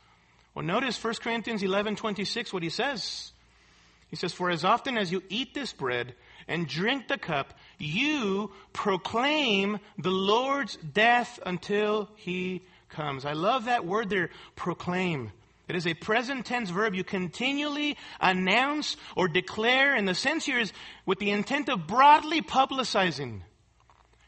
[0.54, 3.32] Well, notice 1 Corinthians 11, 26, what he says.
[4.16, 6.14] He says, For as often as you eat this bread
[6.48, 13.26] and drink the cup, you proclaim the Lord's death until he comes.
[13.26, 15.32] I love that word there, proclaim.
[15.68, 16.94] It is a present tense verb.
[16.94, 20.72] You continually announce or declare, and the sense here is
[21.04, 23.42] with the intent of broadly publicizing.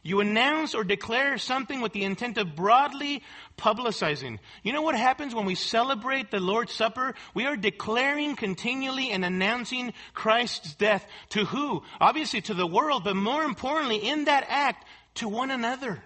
[0.02, 3.22] You announce or declare something with the intent of broadly
[3.56, 4.38] publicizing.
[4.62, 7.14] You know what happens when we celebrate the Lord's Supper?
[7.34, 11.06] We are declaring continually and announcing Christ's death.
[11.30, 11.82] To who?
[12.00, 16.02] Obviously to the world, but more importantly, in that act, to one another.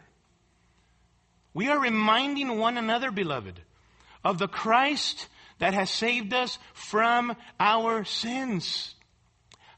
[1.54, 3.60] We are reminding one another, beloved,
[4.24, 5.28] of the Christ
[5.58, 8.94] that has saved us from our sins.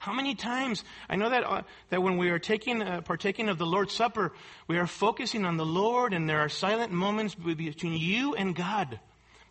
[0.05, 0.85] How many times?
[1.09, 4.35] I know that, uh, that when we are taking, uh, partaking of the Lord's Supper,
[4.69, 9.01] we are focusing on the Lord and there are silent moments between you and God.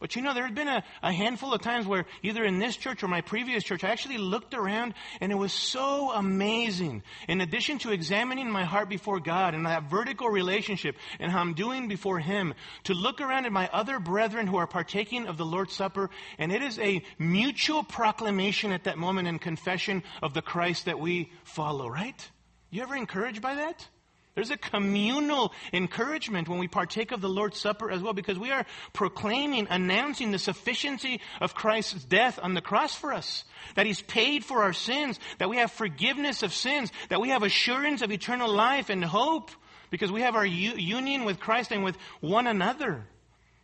[0.03, 2.75] But you know, there had been a, a handful of times where either in this
[2.75, 7.03] church or my previous church, I actually looked around and it was so amazing.
[7.29, 11.53] In addition to examining my heart before God and that vertical relationship and how I'm
[11.53, 15.45] doing before Him, to look around at my other brethren who are partaking of the
[15.45, 20.41] Lord's Supper, and it is a mutual proclamation at that moment and confession of the
[20.41, 22.29] Christ that we follow, right?
[22.71, 23.87] You ever encouraged by that?
[24.35, 28.51] There's a communal encouragement when we partake of the Lord's Supper as well because we
[28.51, 33.43] are proclaiming, announcing the sufficiency of Christ's death on the cross for us.
[33.75, 37.43] That He's paid for our sins, that we have forgiveness of sins, that we have
[37.43, 39.51] assurance of eternal life and hope
[39.91, 43.05] because we have our u- union with Christ and with one another.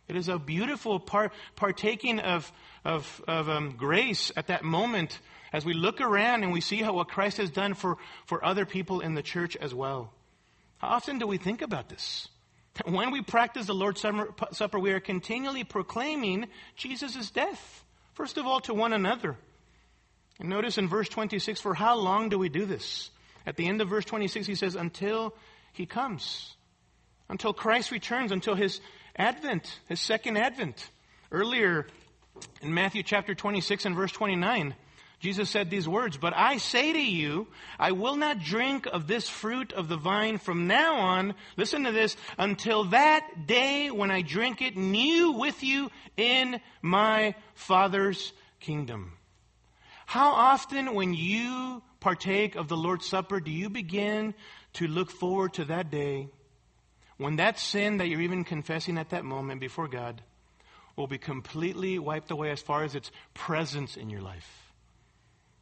[0.06, 2.50] It is a beautiful part, partaking of,
[2.84, 5.18] of, of um, grace at that moment
[5.52, 8.64] as we look around and we see how what Christ has done for, for other
[8.64, 10.12] people in the church as well.
[10.80, 12.26] How often do we think about this?
[12.86, 17.84] When we practice the Lord's Supper, we are continually proclaiming Jesus' death.
[18.14, 19.36] First of all, to one another.
[20.38, 23.10] And notice in verse 26, for how long do we do this?
[23.46, 25.34] At the end of verse 26, he says, until
[25.72, 26.56] he comes.
[27.28, 28.80] Until Christ returns, until his
[29.14, 30.88] advent, his second advent.
[31.30, 31.88] Earlier
[32.62, 34.74] in Matthew chapter 26 and verse 29,
[35.20, 37.46] Jesus said these words, But I say to you,
[37.78, 41.92] I will not drink of this fruit of the vine from now on, listen to
[41.92, 49.12] this, until that day when I drink it new with you in my Father's kingdom.
[50.06, 54.32] How often when you partake of the Lord's Supper do you begin
[54.74, 56.28] to look forward to that day
[57.18, 60.22] when that sin that you're even confessing at that moment before God
[60.96, 64.69] will be completely wiped away as far as its presence in your life?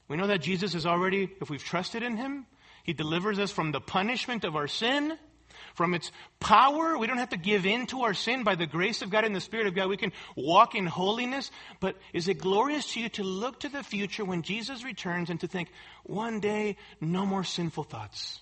[0.08, 2.46] We know that Jesus is already, if we've trusted in Him,
[2.82, 5.18] He delivers us from the punishment of our sin,
[5.74, 6.96] from its power.
[6.96, 9.36] We don't have to give in to our sin by the grace of God and
[9.36, 9.88] the Spirit of God.
[9.88, 11.50] We can walk in holiness.
[11.78, 15.38] But is it glorious to you to look to the future when Jesus returns and
[15.40, 15.68] to think,
[16.04, 18.40] one day, no more sinful thoughts,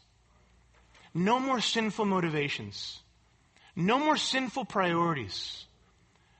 [1.13, 3.01] no more sinful motivations,
[3.75, 5.65] no more sinful priorities,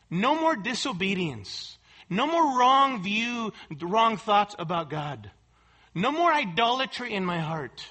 [0.09, 1.76] no more disobedience?
[2.09, 5.31] No more wrong view, wrong thoughts about God.
[5.95, 7.87] No more idolatry in my heart.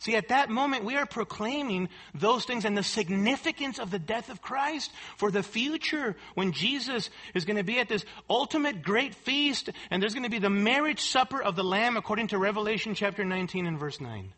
[0.00, 4.30] See, at that moment, we are proclaiming those things and the significance of the death
[4.30, 9.16] of Christ for the future when Jesus is going to be at this ultimate great
[9.16, 12.94] feast and there's going to be the marriage supper of the Lamb according to Revelation
[12.94, 14.32] chapter 19 and verse 9.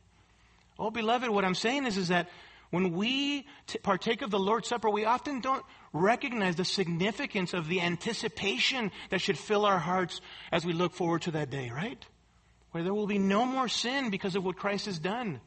[0.78, 2.30] Oh, beloved, what I'm saying is, is that
[2.70, 7.66] when we t- partake of the Lord's Supper, we often don't recognize the significance of
[7.66, 10.20] the anticipation that should fill our hearts
[10.52, 12.04] as we look forward to that day, right?
[12.70, 15.40] Where there will be no more sin because of what Christ has done.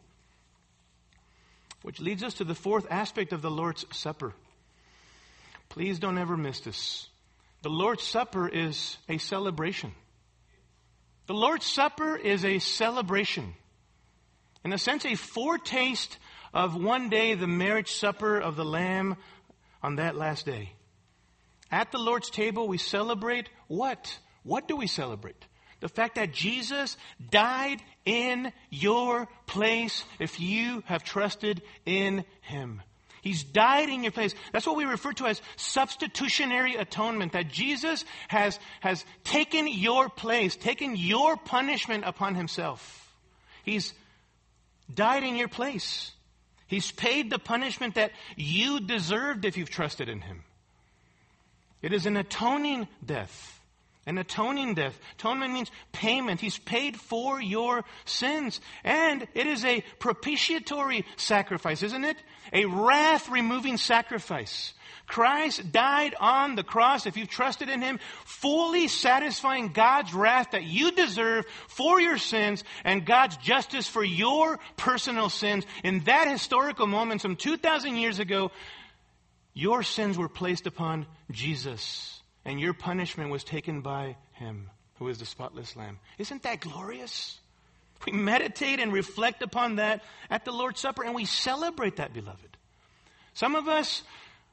[1.81, 4.33] Which leads us to the fourth aspect of the Lord's Supper.
[5.69, 7.07] Please don't ever miss this.
[7.62, 9.93] The Lord's Supper is a celebration.
[11.27, 13.53] The Lord's Supper is a celebration.
[14.65, 16.17] In a sense, a foretaste
[16.53, 19.17] of one day the marriage supper of the Lamb
[19.81, 20.71] on that last day.
[21.71, 24.17] At the Lord's table, we celebrate what?
[24.43, 25.45] What do we celebrate?
[25.79, 26.95] The fact that Jesus
[27.29, 32.81] died in your place if you have trusted in Him.
[33.23, 34.35] He's died in your place.
[34.51, 37.31] That's what we refer to as substitutionary atonement.
[37.31, 43.13] That Jesus has, has taken your place, taken your punishment upon himself.
[43.63, 43.93] He's
[44.93, 46.11] died in your place.
[46.73, 50.43] He's paid the punishment that you deserved if you've trusted in Him.
[51.83, 53.62] It is an atoning death.
[54.07, 54.99] An atoning death.
[55.19, 56.41] Atonement means payment.
[56.41, 58.59] He's paid for your sins.
[58.83, 62.17] And it is a propitiatory sacrifice, isn't it?
[62.51, 64.73] A wrath removing sacrifice.
[65.08, 70.63] Christ died on the cross, if you've trusted in Him, fully satisfying God's wrath that
[70.63, 75.65] you deserve for your sins and God's justice for your personal sins.
[75.84, 78.51] In that historical moment, some 2,000 years ago,
[79.53, 85.19] your sins were placed upon Jesus and your punishment was taken by Him, who is
[85.19, 85.99] the spotless Lamb.
[86.17, 87.39] Isn't that glorious?
[88.05, 92.57] We meditate and reflect upon that at the Lord's Supper and we celebrate that, beloved.
[93.33, 94.03] Some of us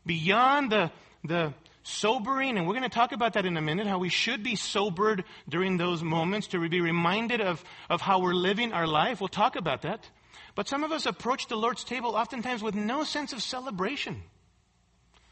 [0.07, 0.91] beyond the,
[1.25, 4.43] the sobering, and we're going to talk about that in a minute, how we should
[4.43, 9.21] be sobered during those moments to be reminded of, of how we're living our life.
[9.21, 10.09] We'll talk about that.
[10.55, 14.23] But some of us approach the Lord's table oftentimes with no sense of celebration.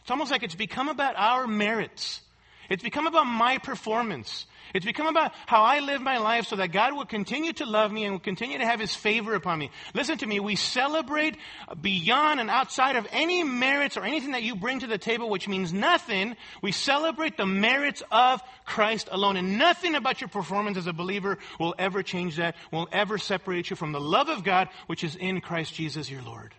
[0.02, 2.22] It's almost like it's become about our merits.
[2.68, 4.46] It's become about my performance.
[4.74, 7.90] It's become about how I live my life so that God will continue to love
[7.90, 9.70] me and will continue to have His favor upon me.
[9.94, 10.40] Listen to me.
[10.40, 11.36] We celebrate
[11.80, 15.48] beyond and outside of any merits or anything that you bring to the table, which
[15.48, 16.36] means nothing.
[16.62, 19.38] We celebrate the merits of Christ alone.
[19.38, 23.70] And nothing about your performance as a believer will ever change that, will ever separate
[23.70, 26.54] you from the love of God, which is in Christ Jesus your Lord.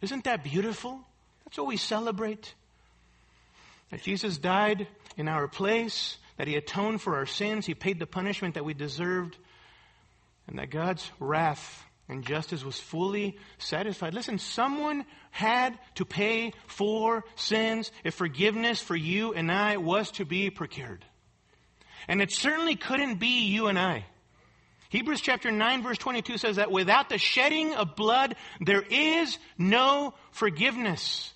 [0.00, 1.00] Isn't that beautiful?
[1.44, 2.54] That's what we celebrate.
[3.90, 8.06] That Jesus died in our place that he atoned for our sins, he paid the
[8.06, 9.36] punishment that we deserved,
[10.46, 14.14] and that God's wrath and justice was fully satisfied.
[14.14, 20.24] Listen, someone had to pay for sins if forgiveness for you and I was to
[20.24, 21.04] be procured.
[22.06, 24.04] And it certainly couldn't be you and I.
[24.90, 30.14] Hebrews chapter 9 verse 22 says that without the shedding of blood, there is no
[30.30, 31.32] forgiveness.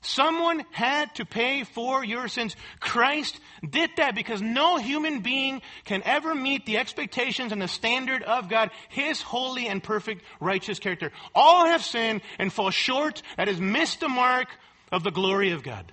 [0.00, 2.54] Someone had to pay for your sins.
[2.78, 3.38] Christ
[3.68, 8.48] did that because no human being can ever meet the expectations and the standard of
[8.48, 11.10] God, His holy and perfect righteous character.
[11.34, 14.48] All have sinned and fall short, that is, missed the mark
[14.92, 15.90] of the glory of God.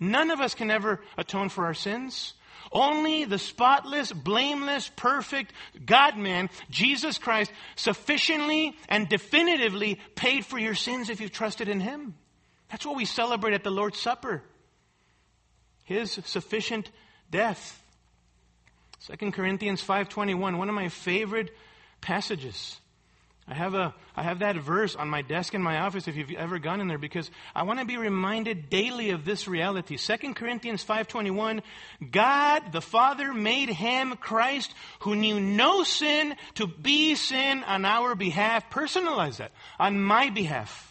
[0.00, 2.34] None of us can ever atone for our sins.
[2.72, 5.52] Only the spotless, blameless, perfect
[5.84, 11.80] God man, Jesus Christ, sufficiently and definitively paid for your sins if you've trusted in
[11.80, 12.14] Him.
[12.70, 14.42] That's what we celebrate at the Lord's Supper.
[15.84, 16.90] His sufficient
[17.30, 17.82] death.
[19.06, 21.54] 2 Corinthians 5:21, one of my favorite
[22.00, 22.78] passages.
[23.48, 26.30] I have a I have that verse on my desk in my office if you've
[26.32, 29.96] ever gone in there because I want to be reminded daily of this reality.
[29.96, 31.62] 2 Corinthians 5:21
[32.12, 38.14] God the Father made him Christ who knew no sin to be sin on our
[38.14, 38.70] behalf.
[38.70, 39.50] Personalize that.
[39.80, 40.89] On my behalf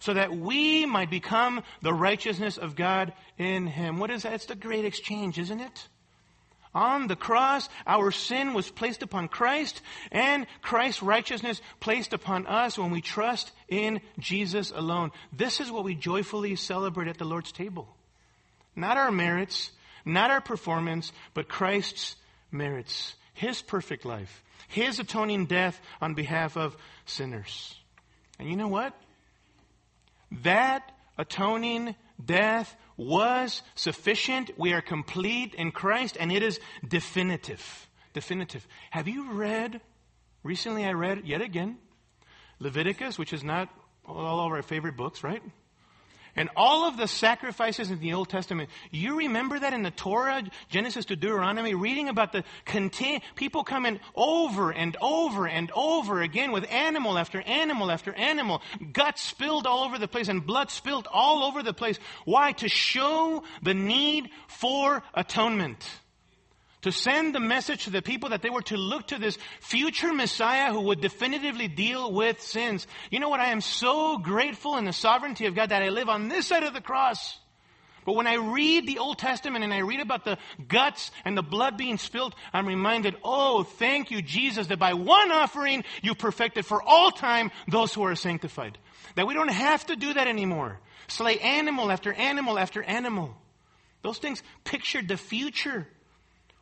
[0.00, 3.98] so that we might become the righteousness of God in him.
[3.98, 4.34] What is that?
[4.34, 5.88] It's the great exchange, isn't it?
[6.74, 9.80] On the cross, our sin was placed upon Christ,
[10.12, 15.10] and Christ's righteousness placed upon us when we trust in Jesus alone.
[15.32, 17.88] This is what we joyfully celebrate at the Lord's table.
[18.76, 19.70] Not our merits,
[20.04, 22.16] not our performance, but Christ's
[22.52, 23.14] merits.
[23.34, 24.42] His perfect life.
[24.68, 26.76] His atoning death on behalf of
[27.06, 27.74] sinners.
[28.38, 28.94] And you know what?
[30.30, 34.50] That atoning death was sufficient.
[34.58, 37.88] We are complete in Christ, and it is definitive.
[38.12, 38.66] Definitive.
[38.90, 39.80] Have you read?
[40.42, 41.78] Recently, I read yet again
[42.58, 43.68] Leviticus, which is not
[44.06, 45.42] all of our favorite books, right?
[46.38, 50.44] And all of the sacrifices in the Old Testament, you remember that in the Torah,
[50.68, 52.44] Genesis to Deuteronomy, reading about the
[53.34, 58.62] people coming over and over and over again with animal after animal after animal,
[58.92, 61.98] guts spilled all over the place and blood spilled all over the place.
[62.24, 62.52] Why?
[62.52, 65.84] To show the need for atonement
[66.82, 70.12] to send the message to the people that they were to look to this future
[70.12, 72.86] Messiah who would definitively deal with sins.
[73.10, 73.40] You know what?
[73.40, 76.62] I am so grateful in the sovereignty of God that I live on this side
[76.62, 77.38] of the cross.
[78.08, 81.42] But when I read the Old Testament and I read about the guts and the
[81.42, 86.64] blood being spilled, I'm reminded, oh, thank you, Jesus, that by one offering you perfected
[86.64, 88.78] for all time those who are sanctified.
[89.16, 90.80] That we don't have to do that anymore.
[91.08, 93.36] Slay animal after animal after animal.
[94.00, 95.86] Those things pictured the future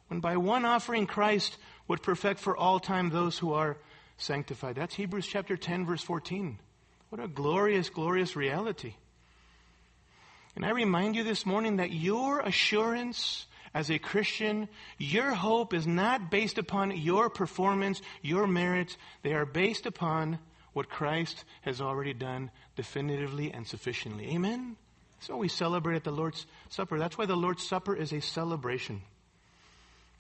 [0.09, 1.57] when by one offering Christ
[1.89, 3.77] would perfect for all time those who are
[4.19, 4.77] sanctified.
[4.77, 6.59] That's Hebrews chapter 10, verse 14.
[7.11, 8.95] What a glorious, glorious reality.
[10.55, 15.87] And I remind you this morning that your assurance as a Christian, your hope is
[15.87, 18.97] not based upon your performance, your merits.
[19.23, 20.39] They are based upon
[20.73, 24.31] what Christ has already done definitively and sufficiently.
[24.35, 24.77] Amen?
[25.19, 26.99] That's why we celebrate at the Lord's Supper.
[26.99, 29.03] That's why the Lord's Supper is a celebration.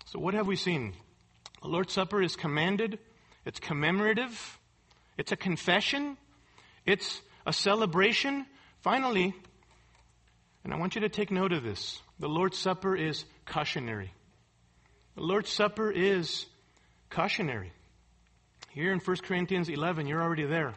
[0.06, 0.94] So, what have we seen?
[1.62, 3.00] The Lord's Supper is commanded,
[3.44, 4.58] it's commemorative,
[5.18, 6.16] it's a confession,
[6.84, 8.46] it's a celebration.
[8.82, 9.34] Finally,
[10.62, 14.12] and I want you to take note of this the Lord's Supper is cautionary.
[15.16, 16.46] The Lord's Supper is
[17.10, 17.72] cautionary.
[18.70, 20.74] Here in 1 Corinthians 11, you're already there.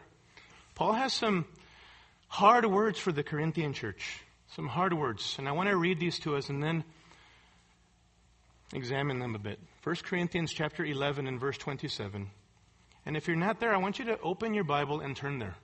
[0.74, 1.44] Paul has some
[2.26, 4.22] hard words for the Corinthian church.
[4.56, 5.36] Some hard words.
[5.38, 6.82] And I want to read these to us and then
[8.72, 9.58] examine them a bit.
[9.82, 12.30] 1 Corinthians chapter 11 and verse 27.
[13.06, 15.56] And if you're not there, I want you to open your Bible and turn there.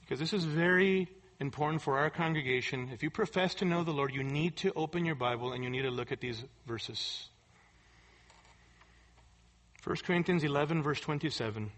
[0.00, 1.08] Because this is very
[1.38, 2.90] important for our congregation.
[2.92, 5.70] If you profess to know the Lord, you need to open your Bible and you
[5.70, 7.28] need to look at these verses.
[9.84, 11.70] 1 Corinthians 11, verse 27.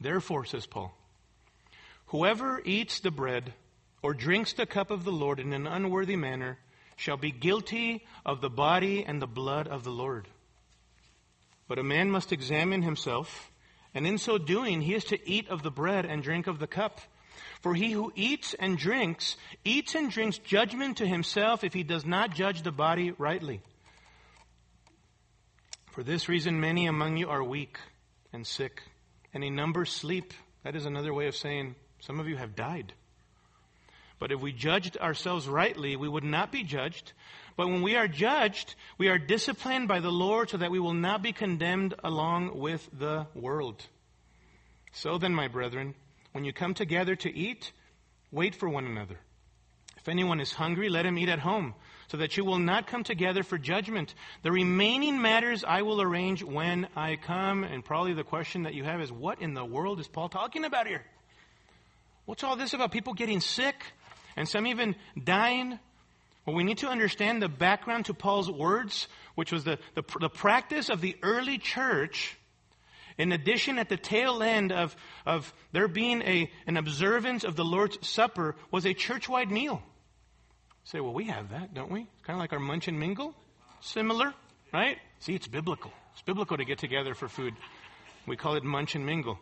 [0.00, 0.92] Therefore, says Paul,
[2.06, 3.54] whoever eats the bread
[4.02, 6.58] or drinks the cup of the Lord in an unworthy manner
[6.96, 10.26] shall be guilty of the body and the blood of the Lord.
[11.68, 13.50] But a man must examine himself,
[13.94, 16.66] and in so doing, he is to eat of the bread and drink of the
[16.66, 17.00] cup.
[17.60, 22.06] For he who eats and drinks, eats and drinks judgment to himself if he does
[22.06, 23.60] not judge the body rightly.
[25.92, 27.78] For this reason, many among you are weak
[28.32, 28.82] and sick,
[29.34, 30.34] and a number sleep.
[30.62, 32.92] That is another way of saying some of you have died.
[34.18, 37.12] But if we judged ourselves rightly, we would not be judged.
[37.56, 40.94] But when we are judged, we are disciplined by the Lord so that we will
[40.94, 43.84] not be condemned along with the world.
[44.92, 45.94] So then, my brethren,
[46.32, 47.72] when you come together to eat,
[48.30, 49.18] wait for one another.
[49.98, 51.74] If anyone is hungry, let him eat at home,
[52.08, 54.14] so that you will not come together for judgment.
[54.42, 57.64] The remaining matters I will arrange when I come.
[57.64, 60.64] And probably the question that you have is, what in the world is Paul talking
[60.64, 61.04] about here?
[62.24, 63.84] What's all this about people getting sick
[64.36, 65.78] and some even dying?
[66.44, 70.28] Well, we need to understand the background to Paul's words, which was the, the, the
[70.28, 72.38] practice of the early church.
[73.18, 77.64] In addition, at the tail end of, of there being a, an observance of the
[77.64, 79.82] Lord's Supper was a church-wide meal.
[80.84, 82.02] Say, well, we have that, don't we?
[82.02, 83.34] It's Kind of like our munch and mingle.
[83.80, 84.34] Similar,
[84.72, 84.98] right?
[85.18, 85.92] See, it's biblical.
[86.12, 87.54] It's biblical to get together for food.
[88.26, 89.38] We call it munch and mingle.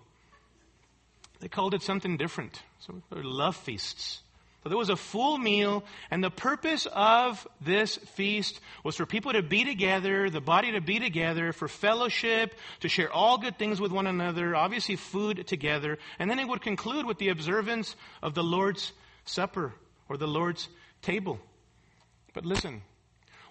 [1.40, 2.62] They called it something different.
[2.78, 4.22] So love feasts.
[4.64, 9.34] So there was a full meal, and the purpose of this feast was for people
[9.34, 13.78] to be together, the body to be together, for fellowship, to share all good things
[13.78, 18.32] with one another, obviously food together, and then it would conclude with the observance of
[18.32, 18.92] the Lord's
[19.26, 19.74] Supper
[20.08, 20.66] or the Lord's
[21.02, 21.38] table.
[22.32, 22.80] But listen,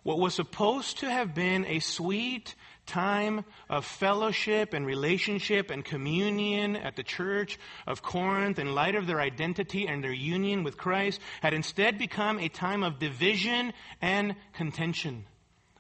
[0.02, 2.56] what was supposed to have been a sweet
[2.86, 7.58] time of fellowship and relationship and communion at the church
[7.88, 12.40] of Corinth in light of their identity and their union with Christ had instead become
[12.40, 15.26] a time of division and contention,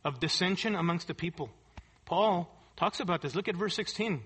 [0.04, 1.50] of dissension amongst the people.
[2.06, 3.36] Paul talks about this.
[3.36, 4.22] Look at verse 16.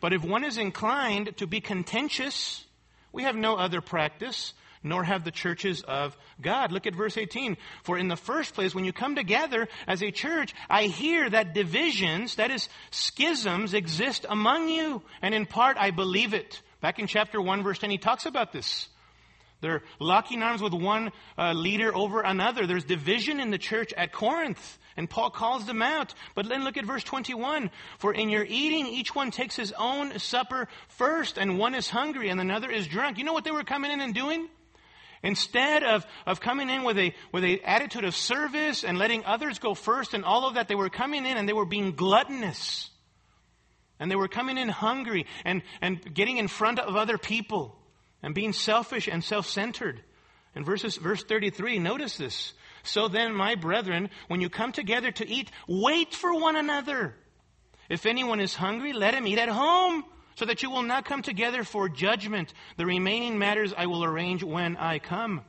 [0.00, 2.64] But if one is inclined to be contentious,
[3.12, 6.72] we have no other practice nor have the churches of God.
[6.72, 7.56] Look at verse 18.
[7.82, 11.54] For in the first place, when you come together as a church, I hear that
[11.54, 15.02] divisions, that is, schisms, exist among you.
[15.20, 16.60] And in part, I believe it.
[16.80, 18.88] Back in chapter 1, verse 10, he talks about this.
[19.60, 22.66] They're locking arms with one uh, leader over another.
[22.66, 24.78] There's division in the church at Corinth.
[24.96, 26.14] And Paul calls them out.
[26.34, 27.70] But then look at verse 21.
[27.98, 32.28] For in your eating, each one takes his own supper first, and one is hungry
[32.28, 33.18] and another is drunk.
[33.18, 34.48] You know what they were coming in and doing?
[35.22, 39.60] Instead of, of coming in with a, with a attitude of service and letting others
[39.60, 42.90] go first and all of that, they were coming in and they were being gluttonous.
[44.00, 47.78] And they were coming in hungry and, and getting in front of other people
[48.20, 50.02] and being selfish and self-centered.
[50.56, 52.52] In verses, verse 33, notice this.
[52.82, 57.14] So then, my brethren, when you come together to eat, wait for one another.
[57.88, 60.04] If anyone is hungry, let him eat at home
[60.34, 62.52] so that you will not come together for judgment.
[62.76, 65.42] The remaining matters I will arrange when I come.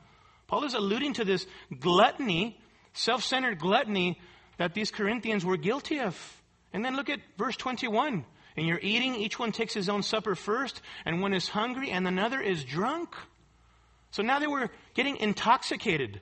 [0.46, 1.46] Paul is alluding to this
[1.80, 2.58] gluttony,
[2.92, 4.20] self centered gluttony
[4.58, 6.42] that these Corinthians were guilty of.
[6.72, 8.24] And then look at verse 21.
[8.56, 12.06] In your eating, each one takes his own supper first, and one is hungry, and
[12.06, 13.14] another is drunk.
[14.12, 16.20] So now they were getting intoxicated.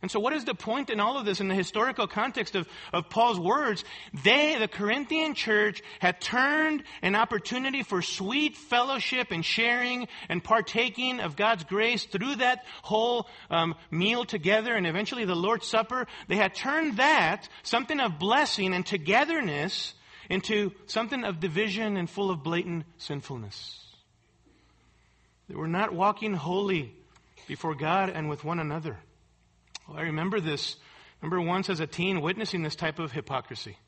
[0.00, 2.68] And so, what is the point in all of this in the historical context of,
[2.92, 3.84] of Paul's words?
[4.22, 11.18] They, the Corinthian church, had turned an opportunity for sweet fellowship and sharing and partaking
[11.18, 16.06] of God's grace through that whole um, meal together and eventually the Lord's Supper.
[16.28, 19.94] They had turned that, something of blessing and togetherness,
[20.30, 23.84] into something of division and full of blatant sinfulness.
[25.48, 26.94] They were not walking holy
[27.48, 28.98] before God and with one another.
[29.88, 30.76] Well, I remember this.
[31.22, 33.78] Remember once as a teen witnessing this type of hypocrisy.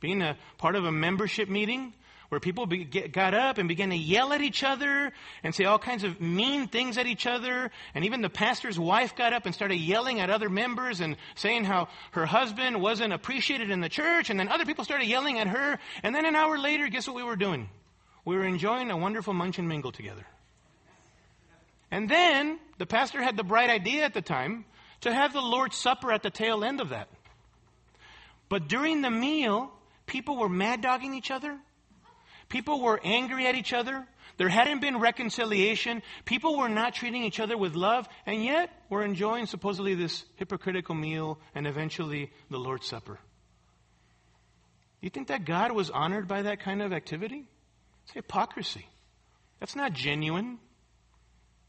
[0.00, 1.94] Being a part of a membership meeting
[2.28, 5.12] where people be, get, got up and began to yell at each other
[5.42, 7.70] and say all kinds of mean things at each other.
[7.94, 11.64] And even the pastor's wife got up and started yelling at other members and saying
[11.64, 14.30] how her husband wasn't appreciated in the church.
[14.30, 15.78] And then other people started yelling at her.
[16.02, 17.70] And then an hour later, guess what we were doing?
[18.24, 20.26] We were enjoying a wonderful munch and mingle together.
[21.90, 24.66] And then the pastor had the bright idea at the time
[25.02, 27.08] to have the Lord's Supper at the tail end of that.
[28.48, 29.72] But during the meal,
[30.06, 31.58] people were mad dogging each other.
[32.48, 34.06] People were angry at each other.
[34.38, 36.02] There hadn't been reconciliation.
[36.24, 40.94] People were not treating each other with love, and yet we're enjoying supposedly this hypocritical
[40.94, 43.18] meal and eventually the Lord's Supper.
[45.00, 47.44] You think that God was honored by that kind of activity?
[48.04, 48.86] It's hypocrisy.
[49.60, 50.58] That's not genuine.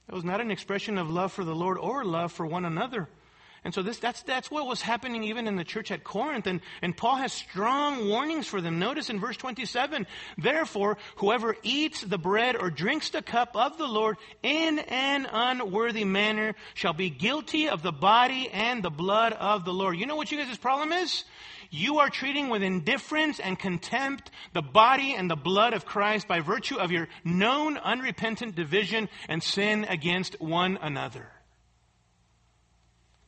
[0.07, 3.07] That was not an expression of love for the Lord or love for one another.
[3.63, 6.47] And so this, that's, that's what was happening even in the church at Corinth.
[6.47, 8.79] And, and Paul has strong warnings for them.
[8.79, 10.07] Notice in verse 27,
[10.37, 16.05] therefore, whoever eats the bread or drinks the cup of the Lord in an unworthy
[16.05, 19.97] manner shall be guilty of the body and the blood of the Lord.
[19.97, 21.25] You know what you guys' problem is?
[21.71, 26.39] You are treating with indifference and contempt the body and the blood of Christ by
[26.39, 31.27] virtue of your known unrepentant division and sin against one another.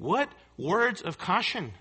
[0.02, 1.72] What words of caution.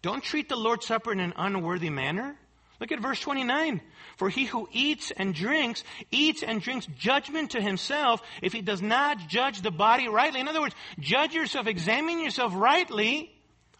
[0.00, 2.36] Don't treat the Lord's Supper in an unworthy manner.
[2.80, 3.82] Look at verse 29.
[4.16, 8.80] For he who eats and drinks, eats and drinks judgment to himself if he does
[8.80, 10.40] not judge the body rightly.
[10.40, 13.30] In other words, judge yourself, examine yourself rightly,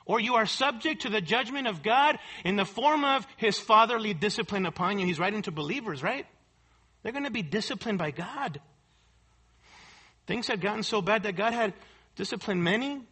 [0.05, 4.13] or you are subject to the judgment of God in the form of his fatherly
[4.13, 5.07] discipline upon you.
[5.07, 6.27] He's writing to believers, right?
[7.03, 8.61] They're going to be disciplined by God.
[10.27, 11.73] Things had gotten so bad that God had
[12.15, 13.07] disciplined many.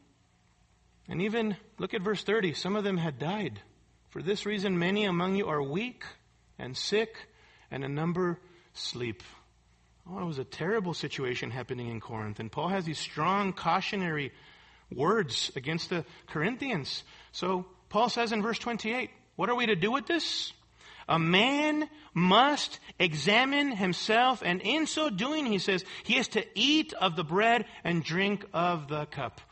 [1.12, 3.60] And even, look at verse 30, some of them had died.
[4.08, 6.04] For this reason, many among you are weak
[6.58, 7.14] and sick,
[7.70, 8.38] and a number
[8.72, 9.22] sleep.
[10.10, 12.40] Oh, it was a terrible situation happening in Corinth.
[12.40, 14.32] And Paul has these strong cautionary
[14.90, 17.04] words against the Corinthians.
[17.32, 20.54] So Paul says in verse 28, what are we to do with this?
[21.10, 26.94] A man must examine himself, and in so doing, he says, he is to eat
[26.94, 29.42] of the bread and drink of the cup.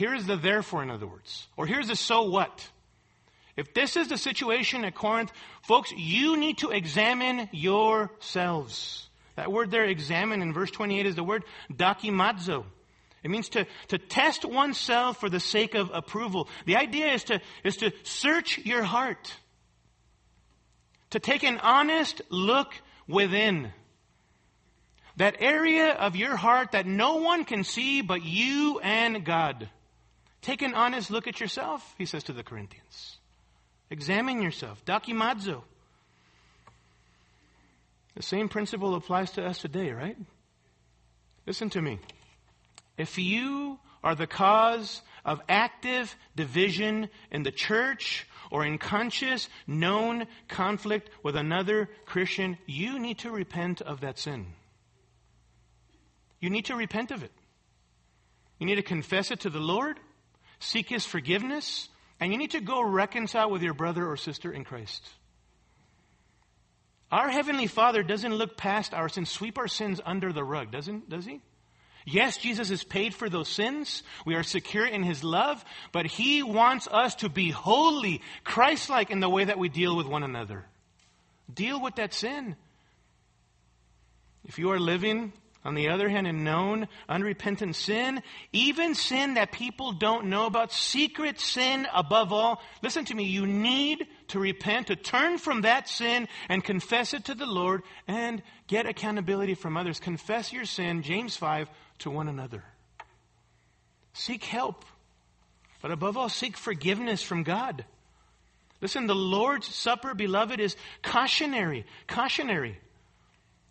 [0.00, 1.46] Here's the therefore, in other words.
[1.58, 2.66] Or here's the so what.
[3.54, 5.30] If this is the situation at Corinth,
[5.60, 9.10] folks, you need to examine yourselves.
[9.36, 12.64] That word there, examine, in verse 28 is the word dokimazo.
[13.22, 16.48] It means to, to test oneself for the sake of approval.
[16.64, 19.30] The idea is to, is to search your heart
[21.10, 22.72] to take an honest look
[23.06, 23.70] within.
[25.18, 29.68] That area of your heart that no one can see but you and God.
[30.42, 33.18] Take an honest look at yourself, he says to the Corinthians.
[33.90, 34.84] Examine yourself.
[34.84, 35.62] Dokimazo.
[38.14, 40.16] The same principle applies to us today, right?
[41.46, 41.98] Listen to me.
[42.96, 50.26] If you are the cause of active division in the church or in conscious, known
[50.48, 54.46] conflict with another Christian, you need to repent of that sin.
[56.40, 57.32] You need to repent of it.
[58.58, 59.98] You need to confess it to the Lord,
[60.60, 61.88] seek His forgiveness,
[62.20, 65.08] and you need to go reconcile with your brother or sister in Christ.
[67.10, 71.08] Our Heavenly Father doesn't look past our sins, sweep our sins under the rug, doesn't,
[71.10, 71.40] does He?
[72.06, 74.02] Yes, Jesus has paid for those sins.
[74.24, 79.20] We are secure in His love, but He wants us to be holy, Christ-like in
[79.20, 80.64] the way that we deal with one another.
[81.52, 82.56] Deal with that sin.
[84.44, 85.32] If you are living,
[85.64, 90.72] on the other hand, in known, unrepentant sin, even sin that people don't know about,
[90.72, 95.86] secret sin above all, listen to me, you need to repent, to turn from that
[95.86, 100.00] sin and confess it to the Lord and get accountability from others.
[100.00, 102.64] Confess your sin, James 5, to one another.
[104.14, 104.86] Seek help.
[105.82, 107.84] But above all, seek forgiveness from God.
[108.80, 111.84] Listen, the Lord's Supper, beloved, is cautionary.
[112.06, 112.78] Cautionary.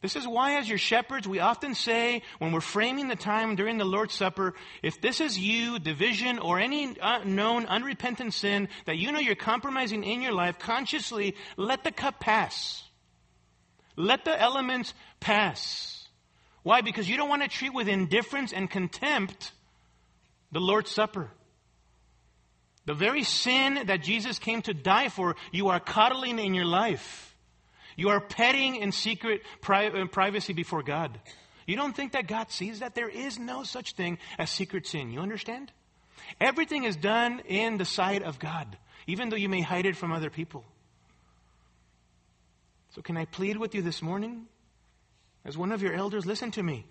[0.02, 3.78] This is why, as your shepherds, we often say when we're framing the time during
[3.78, 6.96] the Lord's Supper, if this is you, division, or any
[7.26, 12.22] known unrepentant sin that you know you're compromising in your life, consciously let the cup
[12.22, 12.84] pass.
[13.98, 16.08] Let the elements pass.
[16.64, 16.80] Why?
[16.80, 19.52] Because you don't want to treat with indifference and contempt
[20.54, 21.30] the Lord's Supper.
[22.86, 27.29] The very sin that Jesus came to die for, you are coddling in your life.
[28.00, 31.20] You are petting in secret pri- privacy before God.
[31.68, 32.96] You don't think that God sees that?
[32.96, 35.12] There is no such thing as secret sin.
[35.12, 35.70] You understand?
[36.40, 40.14] Everything is done in the sight of God, even though you may hide it from
[40.14, 40.64] other people.
[42.92, 44.46] So, can I plead with you this morning?
[45.44, 46.86] As one of your elders, listen to me.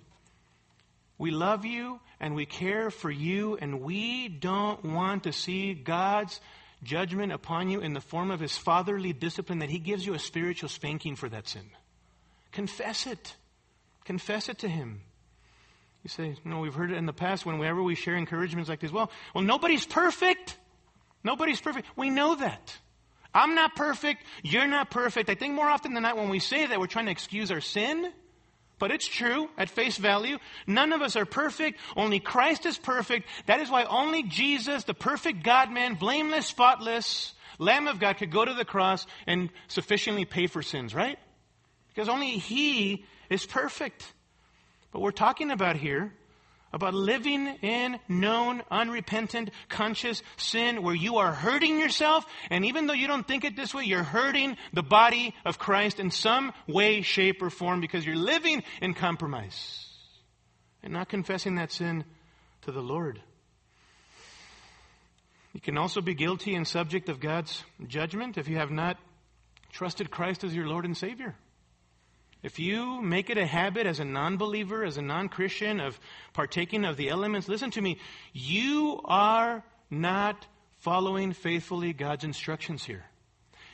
[1.17, 6.39] We love you and we care for you, and we don't want to see God's
[6.83, 10.19] judgment upon you in the form of his fatherly discipline that he gives you a
[10.19, 11.71] spiritual spanking for that sin.
[12.53, 13.37] Confess it.
[14.05, 15.03] Confess it to him.
[16.03, 18.93] You say, no, we've heard it in the past whenever we share encouragements like this.
[18.93, 20.57] Well, well, nobody's perfect.
[21.25, 21.89] Nobody's perfect.
[21.97, 22.77] We know that.
[23.35, 24.25] I'm not perfect.
[24.43, 25.29] You're not perfect.
[25.29, 27.61] I think more often than not when we say that, we're trying to excuse our
[27.61, 28.13] sin.
[28.79, 30.39] But it's true at face value.
[30.67, 31.81] None of us are perfect.
[31.97, 33.29] Only Christ is perfect.
[33.47, 38.31] That is why only Jesus, the perfect God man, blameless, spotless, Lamb of God, could
[38.31, 41.19] go to the cross and sufficiently pay for sins, right?
[41.89, 44.13] Because only He is perfect.
[44.93, 46.13] But we're talking about here
[46.73, 52.95] about living in known, unrepentant, conscious sin where you are hurting yourself, and even though
[52.95, 57.03] you don't think it this way, you're hurting the body of Christ in some way,
[57.03, 59.87] shape, or form because you're living in compromise
[60.83, 62.05] and not confessing that sin
[62.63, 63.21] to the Lord.
[65.53, 68.99] You can also be guilty and subject of God's judgment if you have not
[69.73, 71.35] trusted Christ as your Lord and Savior.
[72.43, 75.99] If you make it a habit as a non believer, as a non Christian, of
[76.33, 77.99] partaking of the elements, listen to me,
[78.33, 80.47] you are not
[80.79, 83.05] following faithfully God's instructions here.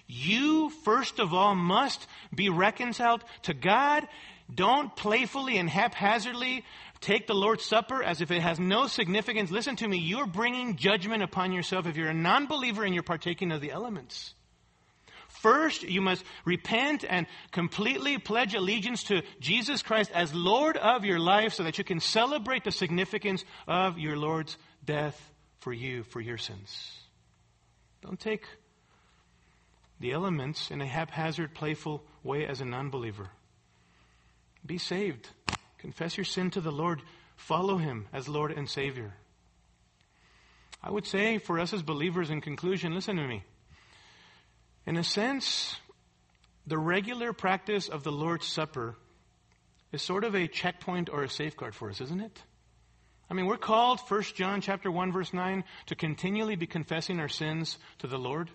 [0.06, 4.06] You, first of all, must be reconciled to God.
[4.52, 6.64] Don't playfully and haphazardly
[7.00, 9.50] take the Lord's Supper as if it has no significance.
[9.50, 13.02] Listen to me, you're bringing judgment upon yourself if you're a non believer and you're
[13.02, 14.34] partaking of the elements.
[15.44, 21.18] First, you must repent and completely pledge allegiance to Jesus Christ as Lord of your
[21.18, 25.20] life so that you can celebrate the significance of your Lord's death
[25.58, 26.98] for you, for your sins.
[28.00, 28.46] Don't take
[30.00, 33.28] the elements in a haphazard, playful way as a non believer.
[34.64, 35.28] Be saved.
[35.76, 37.02] Confess your sin to the Lord.
[37.36, 39.12] Follow Him as Lord and Savior.
[40.82, 43.44] I would say for us as believers, in conclusion, listen to me.
[44.86, 45.76] In a sense,
[46.66, 48.96] the regular practice of the Lord's Supper
[49.92, 52.42] is sort of a checkpoint or a safeguard for us, isn't it?
[53.30, 57.28] I mean, we're called, 1 John chapter 1 verse 9, to continually be confessing our
[57.28, 58.50] sins to the Lord,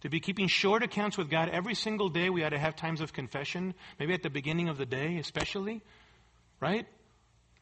[0.00, 2.30] to be keeping short accounts with God every single day.
[2.30, 5.82] We ought to have times of confession, maybe at the beginning of the day especially,
[6.60, 6.86] right?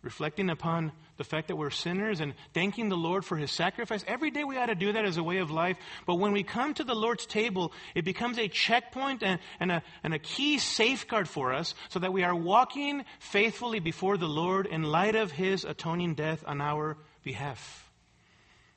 [0.03, 4.05] Reflecting upon the fact that we're sinners and thanking the Lord for his sacrifice.
[4.07, 5.77] Every day we ought to do that as a way of life.
[6.07, 9.83] But when we come to the Lord's table, it becomes a checkpoint and, and, a,
[10.03, 14.67] and a key safeguard for us so that we are walking faithfully before the Lord
[14.67, 17.91] in light of his atoning death on our behalf.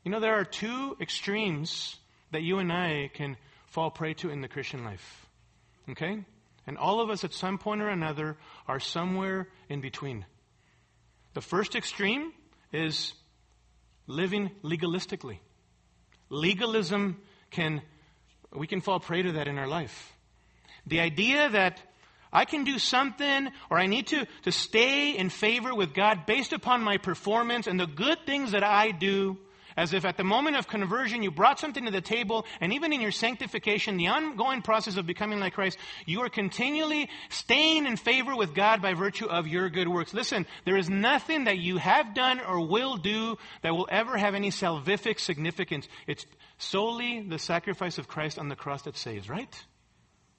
[0.04, 1.98] You know, there are two extremes
[2.32, 5.26] that you and I can fall prey to in the Christian life.
[5.90, 6.24] Okay?
[6.68, 10.26] And all of us at some point or another are somewhere in between.
[11.36, 12.32] The first extreme
[12.72, 13.14] is
[14.08, 15.40] living legalistically.
[16.30, 17.22] Legalism
[17.52, 17.82] can,
[18.54, 20.14] we can fall prey to that in our life.
[20.88, 21.82] The idea that
[22.32, 26.54] I can do something or I need to, to stay in favor with God based
[26.54, 29.38] upon my performance and the good things that I do
[29.78, 32.94] as if at the moment of conversion you brought something to the table, and even
[32.94, 37.98] in your sanctification, the ongoing process of becoming like Christ, you are continually staying in
[37.98, 40.14] favor with God by virtue of your good works.
[40.14, 44.36] Listen, there is nothing that you have done or will do that will ever have
[44.36, 45.88] any salvific significance.
[46.08, 46.26] It's
[46.58, 49.54] solely the sacrifice of Christ on the cross that saves, right?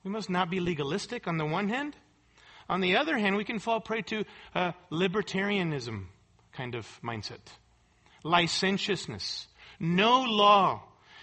[0.02, 1.94] We must not be legalistic on the one hand.
[2.68, 4.24] On the other hand, we can fall prey to
[4.54, 6.06] a libertarianism
[6.52, 7.40] kind of mindset
[8.26, 9.46] licentiousness,
[9.80, 10.82] no law.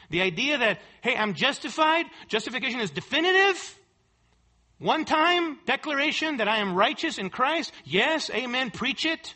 [0.09, 3.79] The idea that, hey, I'm justified, justification is definitive,
[4.79, 7.71] one time declaration that I am righteous in Christ.
[7.85, 9.33] Yes, amen, preach it.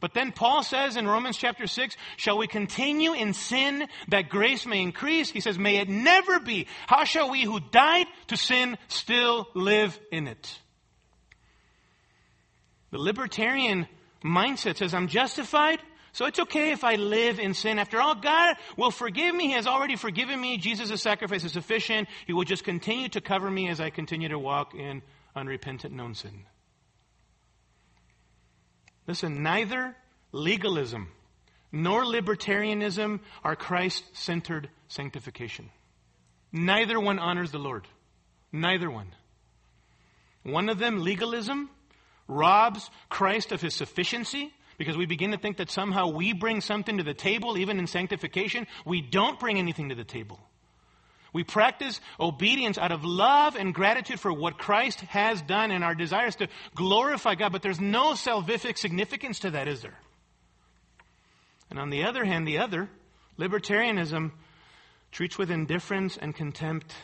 [0.00, 4.66] But then Paul says in Romans chapter 6, shall we continue in sin that grace
[4.66, 5.30] may increase?
[5.30, 6.66] He says, may it never be.
[6.86, 10.58] How shall we who died to sin still live in it?
[12.90, 13.88] The libertarian
[14.22, 15.80] mindset says, I'm justified.
[16.14, 17.80] So it's okay if I live in sin.
[17.80, 19.48] After all, God will forgive me.
[19.48, 20.58] He has already forgiven me.
[20.58, 22.08] Jesus' sacrifice is sufficient.
[22.28, 25.02] He will just continue to cover me as I continue to walk in
[25.34, 26.44] unrepentant known sin.
[29.08, 29.96] Listen, neither
[30.30, 31.08] legalism
[31.72, 35.68] nor libertarianism are Christ centered sanctification.
[36.52, 37.88] Neither one honors the Lord.
[38.52, 39.12] Neither one.
[40.44, 41.70] One of them, legalism,
[42.28, 46.98] robs Christ of his sufficiency because we begin to think that somehow we bring something
[46.98, 48.66] to the table, even in sanctification.
[48.84, 50.40] We don't bring anything to the table.
[51.32, 55.94] We practice obedience out of love and gratitude for what Christ has done and our
[55.94, 59.98] desires to glorify God, but there's no salvific significance to that, is there?
[61.70, 62.88] And on the other hand, the other,
[63.36, 64.30] libertarianism,
[65.10, 66.94] treats with indifference and contempt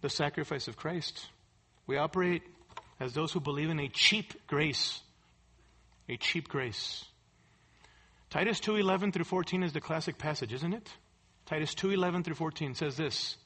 [0.00, 1.28] the sacrifice of Christ.
[1.86, 2.42] We operate
[3.00, 5.02] as those who believe in a cheap grace
[6.08, 7.04] a cheap grace.
[8.30, 10.90] Titus 2:11 through 14 is the classic passage, isn't it?
[11.46, 13.36] Titus 2:11 through 14 says this: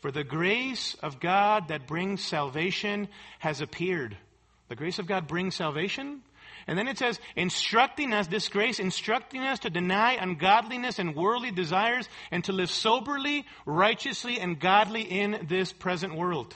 [0.00, 3.08] For the grace of God that brings salvation
[3.40, 4.16] has appeared.
[4.68, 6.22] The grace of God brings salvation.
[6.66, 11.50] And then it says, instructing us, this grace, instructing us to deny ungodliness and worldly
[11.50, 16.54] desires and to live soberly, righteously, and godly in this present world.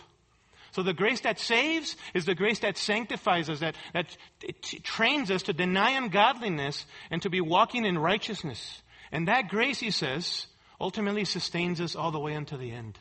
[0.73, 4.17] So the grace that saves is the grace that sanctifies us, that, that
[4.83, 8.83] trains us to deny ungodliness and to be walking in righteousness.
[9.13, 10.47] And that grace, he says,
[10.81, 12.99] ultimately sustains us all the way unto the end.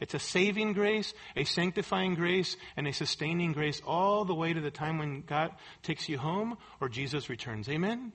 [0.00, 4.60] It's a saving grace, a sanctifying grace, and a sustaining grace all the way to
[4.60, 5.52] the time when God
[5.84, 7.68] takes you home or Jesus returns.
[7.68, 8.12] Amen?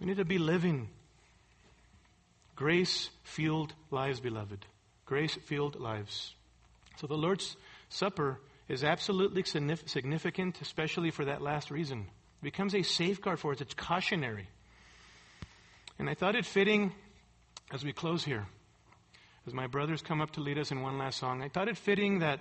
[0.00, 0.88] We need to be living
[2.56, 4.64] grace fueled lives, beloved.
[5.04, 6.34] Grace fueled lives.
[6.96, 7.58] So the Lord's
[7.94, 12.06] Supper is absolutely significant, especially for that last reason.
[12.40, 14.48] It becomes a safeguard for us, it's cautionary.
[15.98, 16.92] And I thought it fitting
[17.72, 18.46] as we close here,
[19.46, 21.76] as my brothers come up to lead us in one last song, I thought it
[21.76, 22.40] fitting that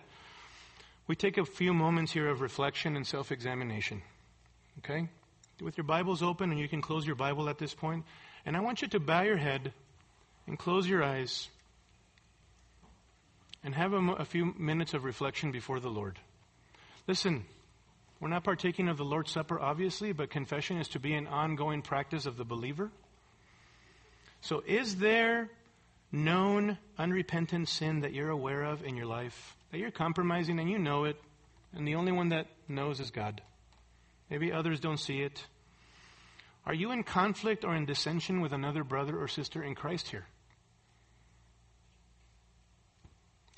[1.06, 4.02] we take a few moments here of reflection and self examination.
[4.80, 5.08] Okay?
[5.62, 8.06] With your Bibles open, and you can close your Bible at this point.
[8.06, 8.06] point,
[8.46, 9.72] and I want you to bow your head
[10.48, 11.50] and close your eyes
[13.64, 16.20] and have a, a few minutes of reflection before the Lord.
[17.08, 17.46] Listen,
[18.20, 21.82] we're not partaking of the Lord's Supper, obviously, but confession is to be an ongoing
[21.82, 22.92] practice of the believer.
[24.42, 25.50] So, is there
[26.12, 29.56] known unrepentant sin that you're aware of in your life?
[29.72, 31.18] That you're compromising and you know it,
[31.74, 33.42] and the only one that knows is God?
[34.30, 35.46] Maybe others don't see it.
[36.66, 40.26] Are you in conflict or in dissension with another brother or sister in Christ here?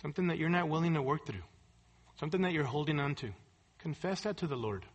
[0.05, 1.41] Something that you're not willing to work through,
[2.19, 3.31] something that you're holding on to.
[3.79, 4.85] Confess that to the Lord.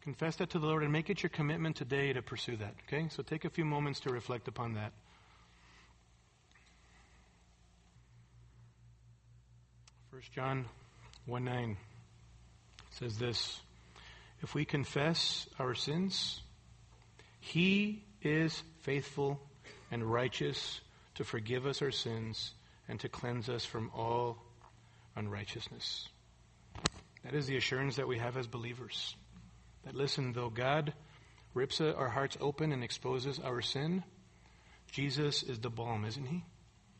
[0.00, 2.76] Confess that to the Lord and make it your commitment today to pursue that.
[2.86, 3.08] Okay?
[3.10, 4.92] So take a few moments to reflect upon that.
[10.12, 10.66] First John
[11.26, 11.76] 1 9
[12.92, 13.60] says this
[14.40, 16.40] If we confess our sins,
[17.40, 19.40] He is faithful
[19.90, 20.80] and righteous
[21.16, 22.52] to forgive us our sins
[22.88, 24.38] and to cleanse us from all
[25.16, 26.08] unrighteousness.
[27.24, 29.14] That is the assurance that we have as believers.
[29.84, 30.92] That listen, though God
[31.54, 34.04] rips our hearts open and exposes our sin,
[34.90, 36.44] Jesus is the balm, isn't He?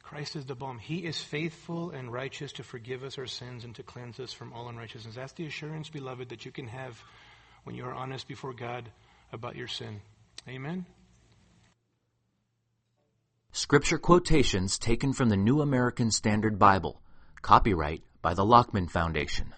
[0.03, 0.79] Christ is the balm.
[0.79, 4.53] He is faithful and righteous to forgive us our sins and to cleanse us from
[4.55, 5.17] all unrighteousness.
[5.17, 6.99] That's the assurance, beloved, that you can have
[7.65, 8.91] when you are honest before God
[9.33, 10.01] about your sin.
[10.49, 10.87] Amen.
[13.53, 17.01] Scripture quotations taken from the New American Standard Bible.
[17.43, 19.55] Copyright by the Lockman Foundation.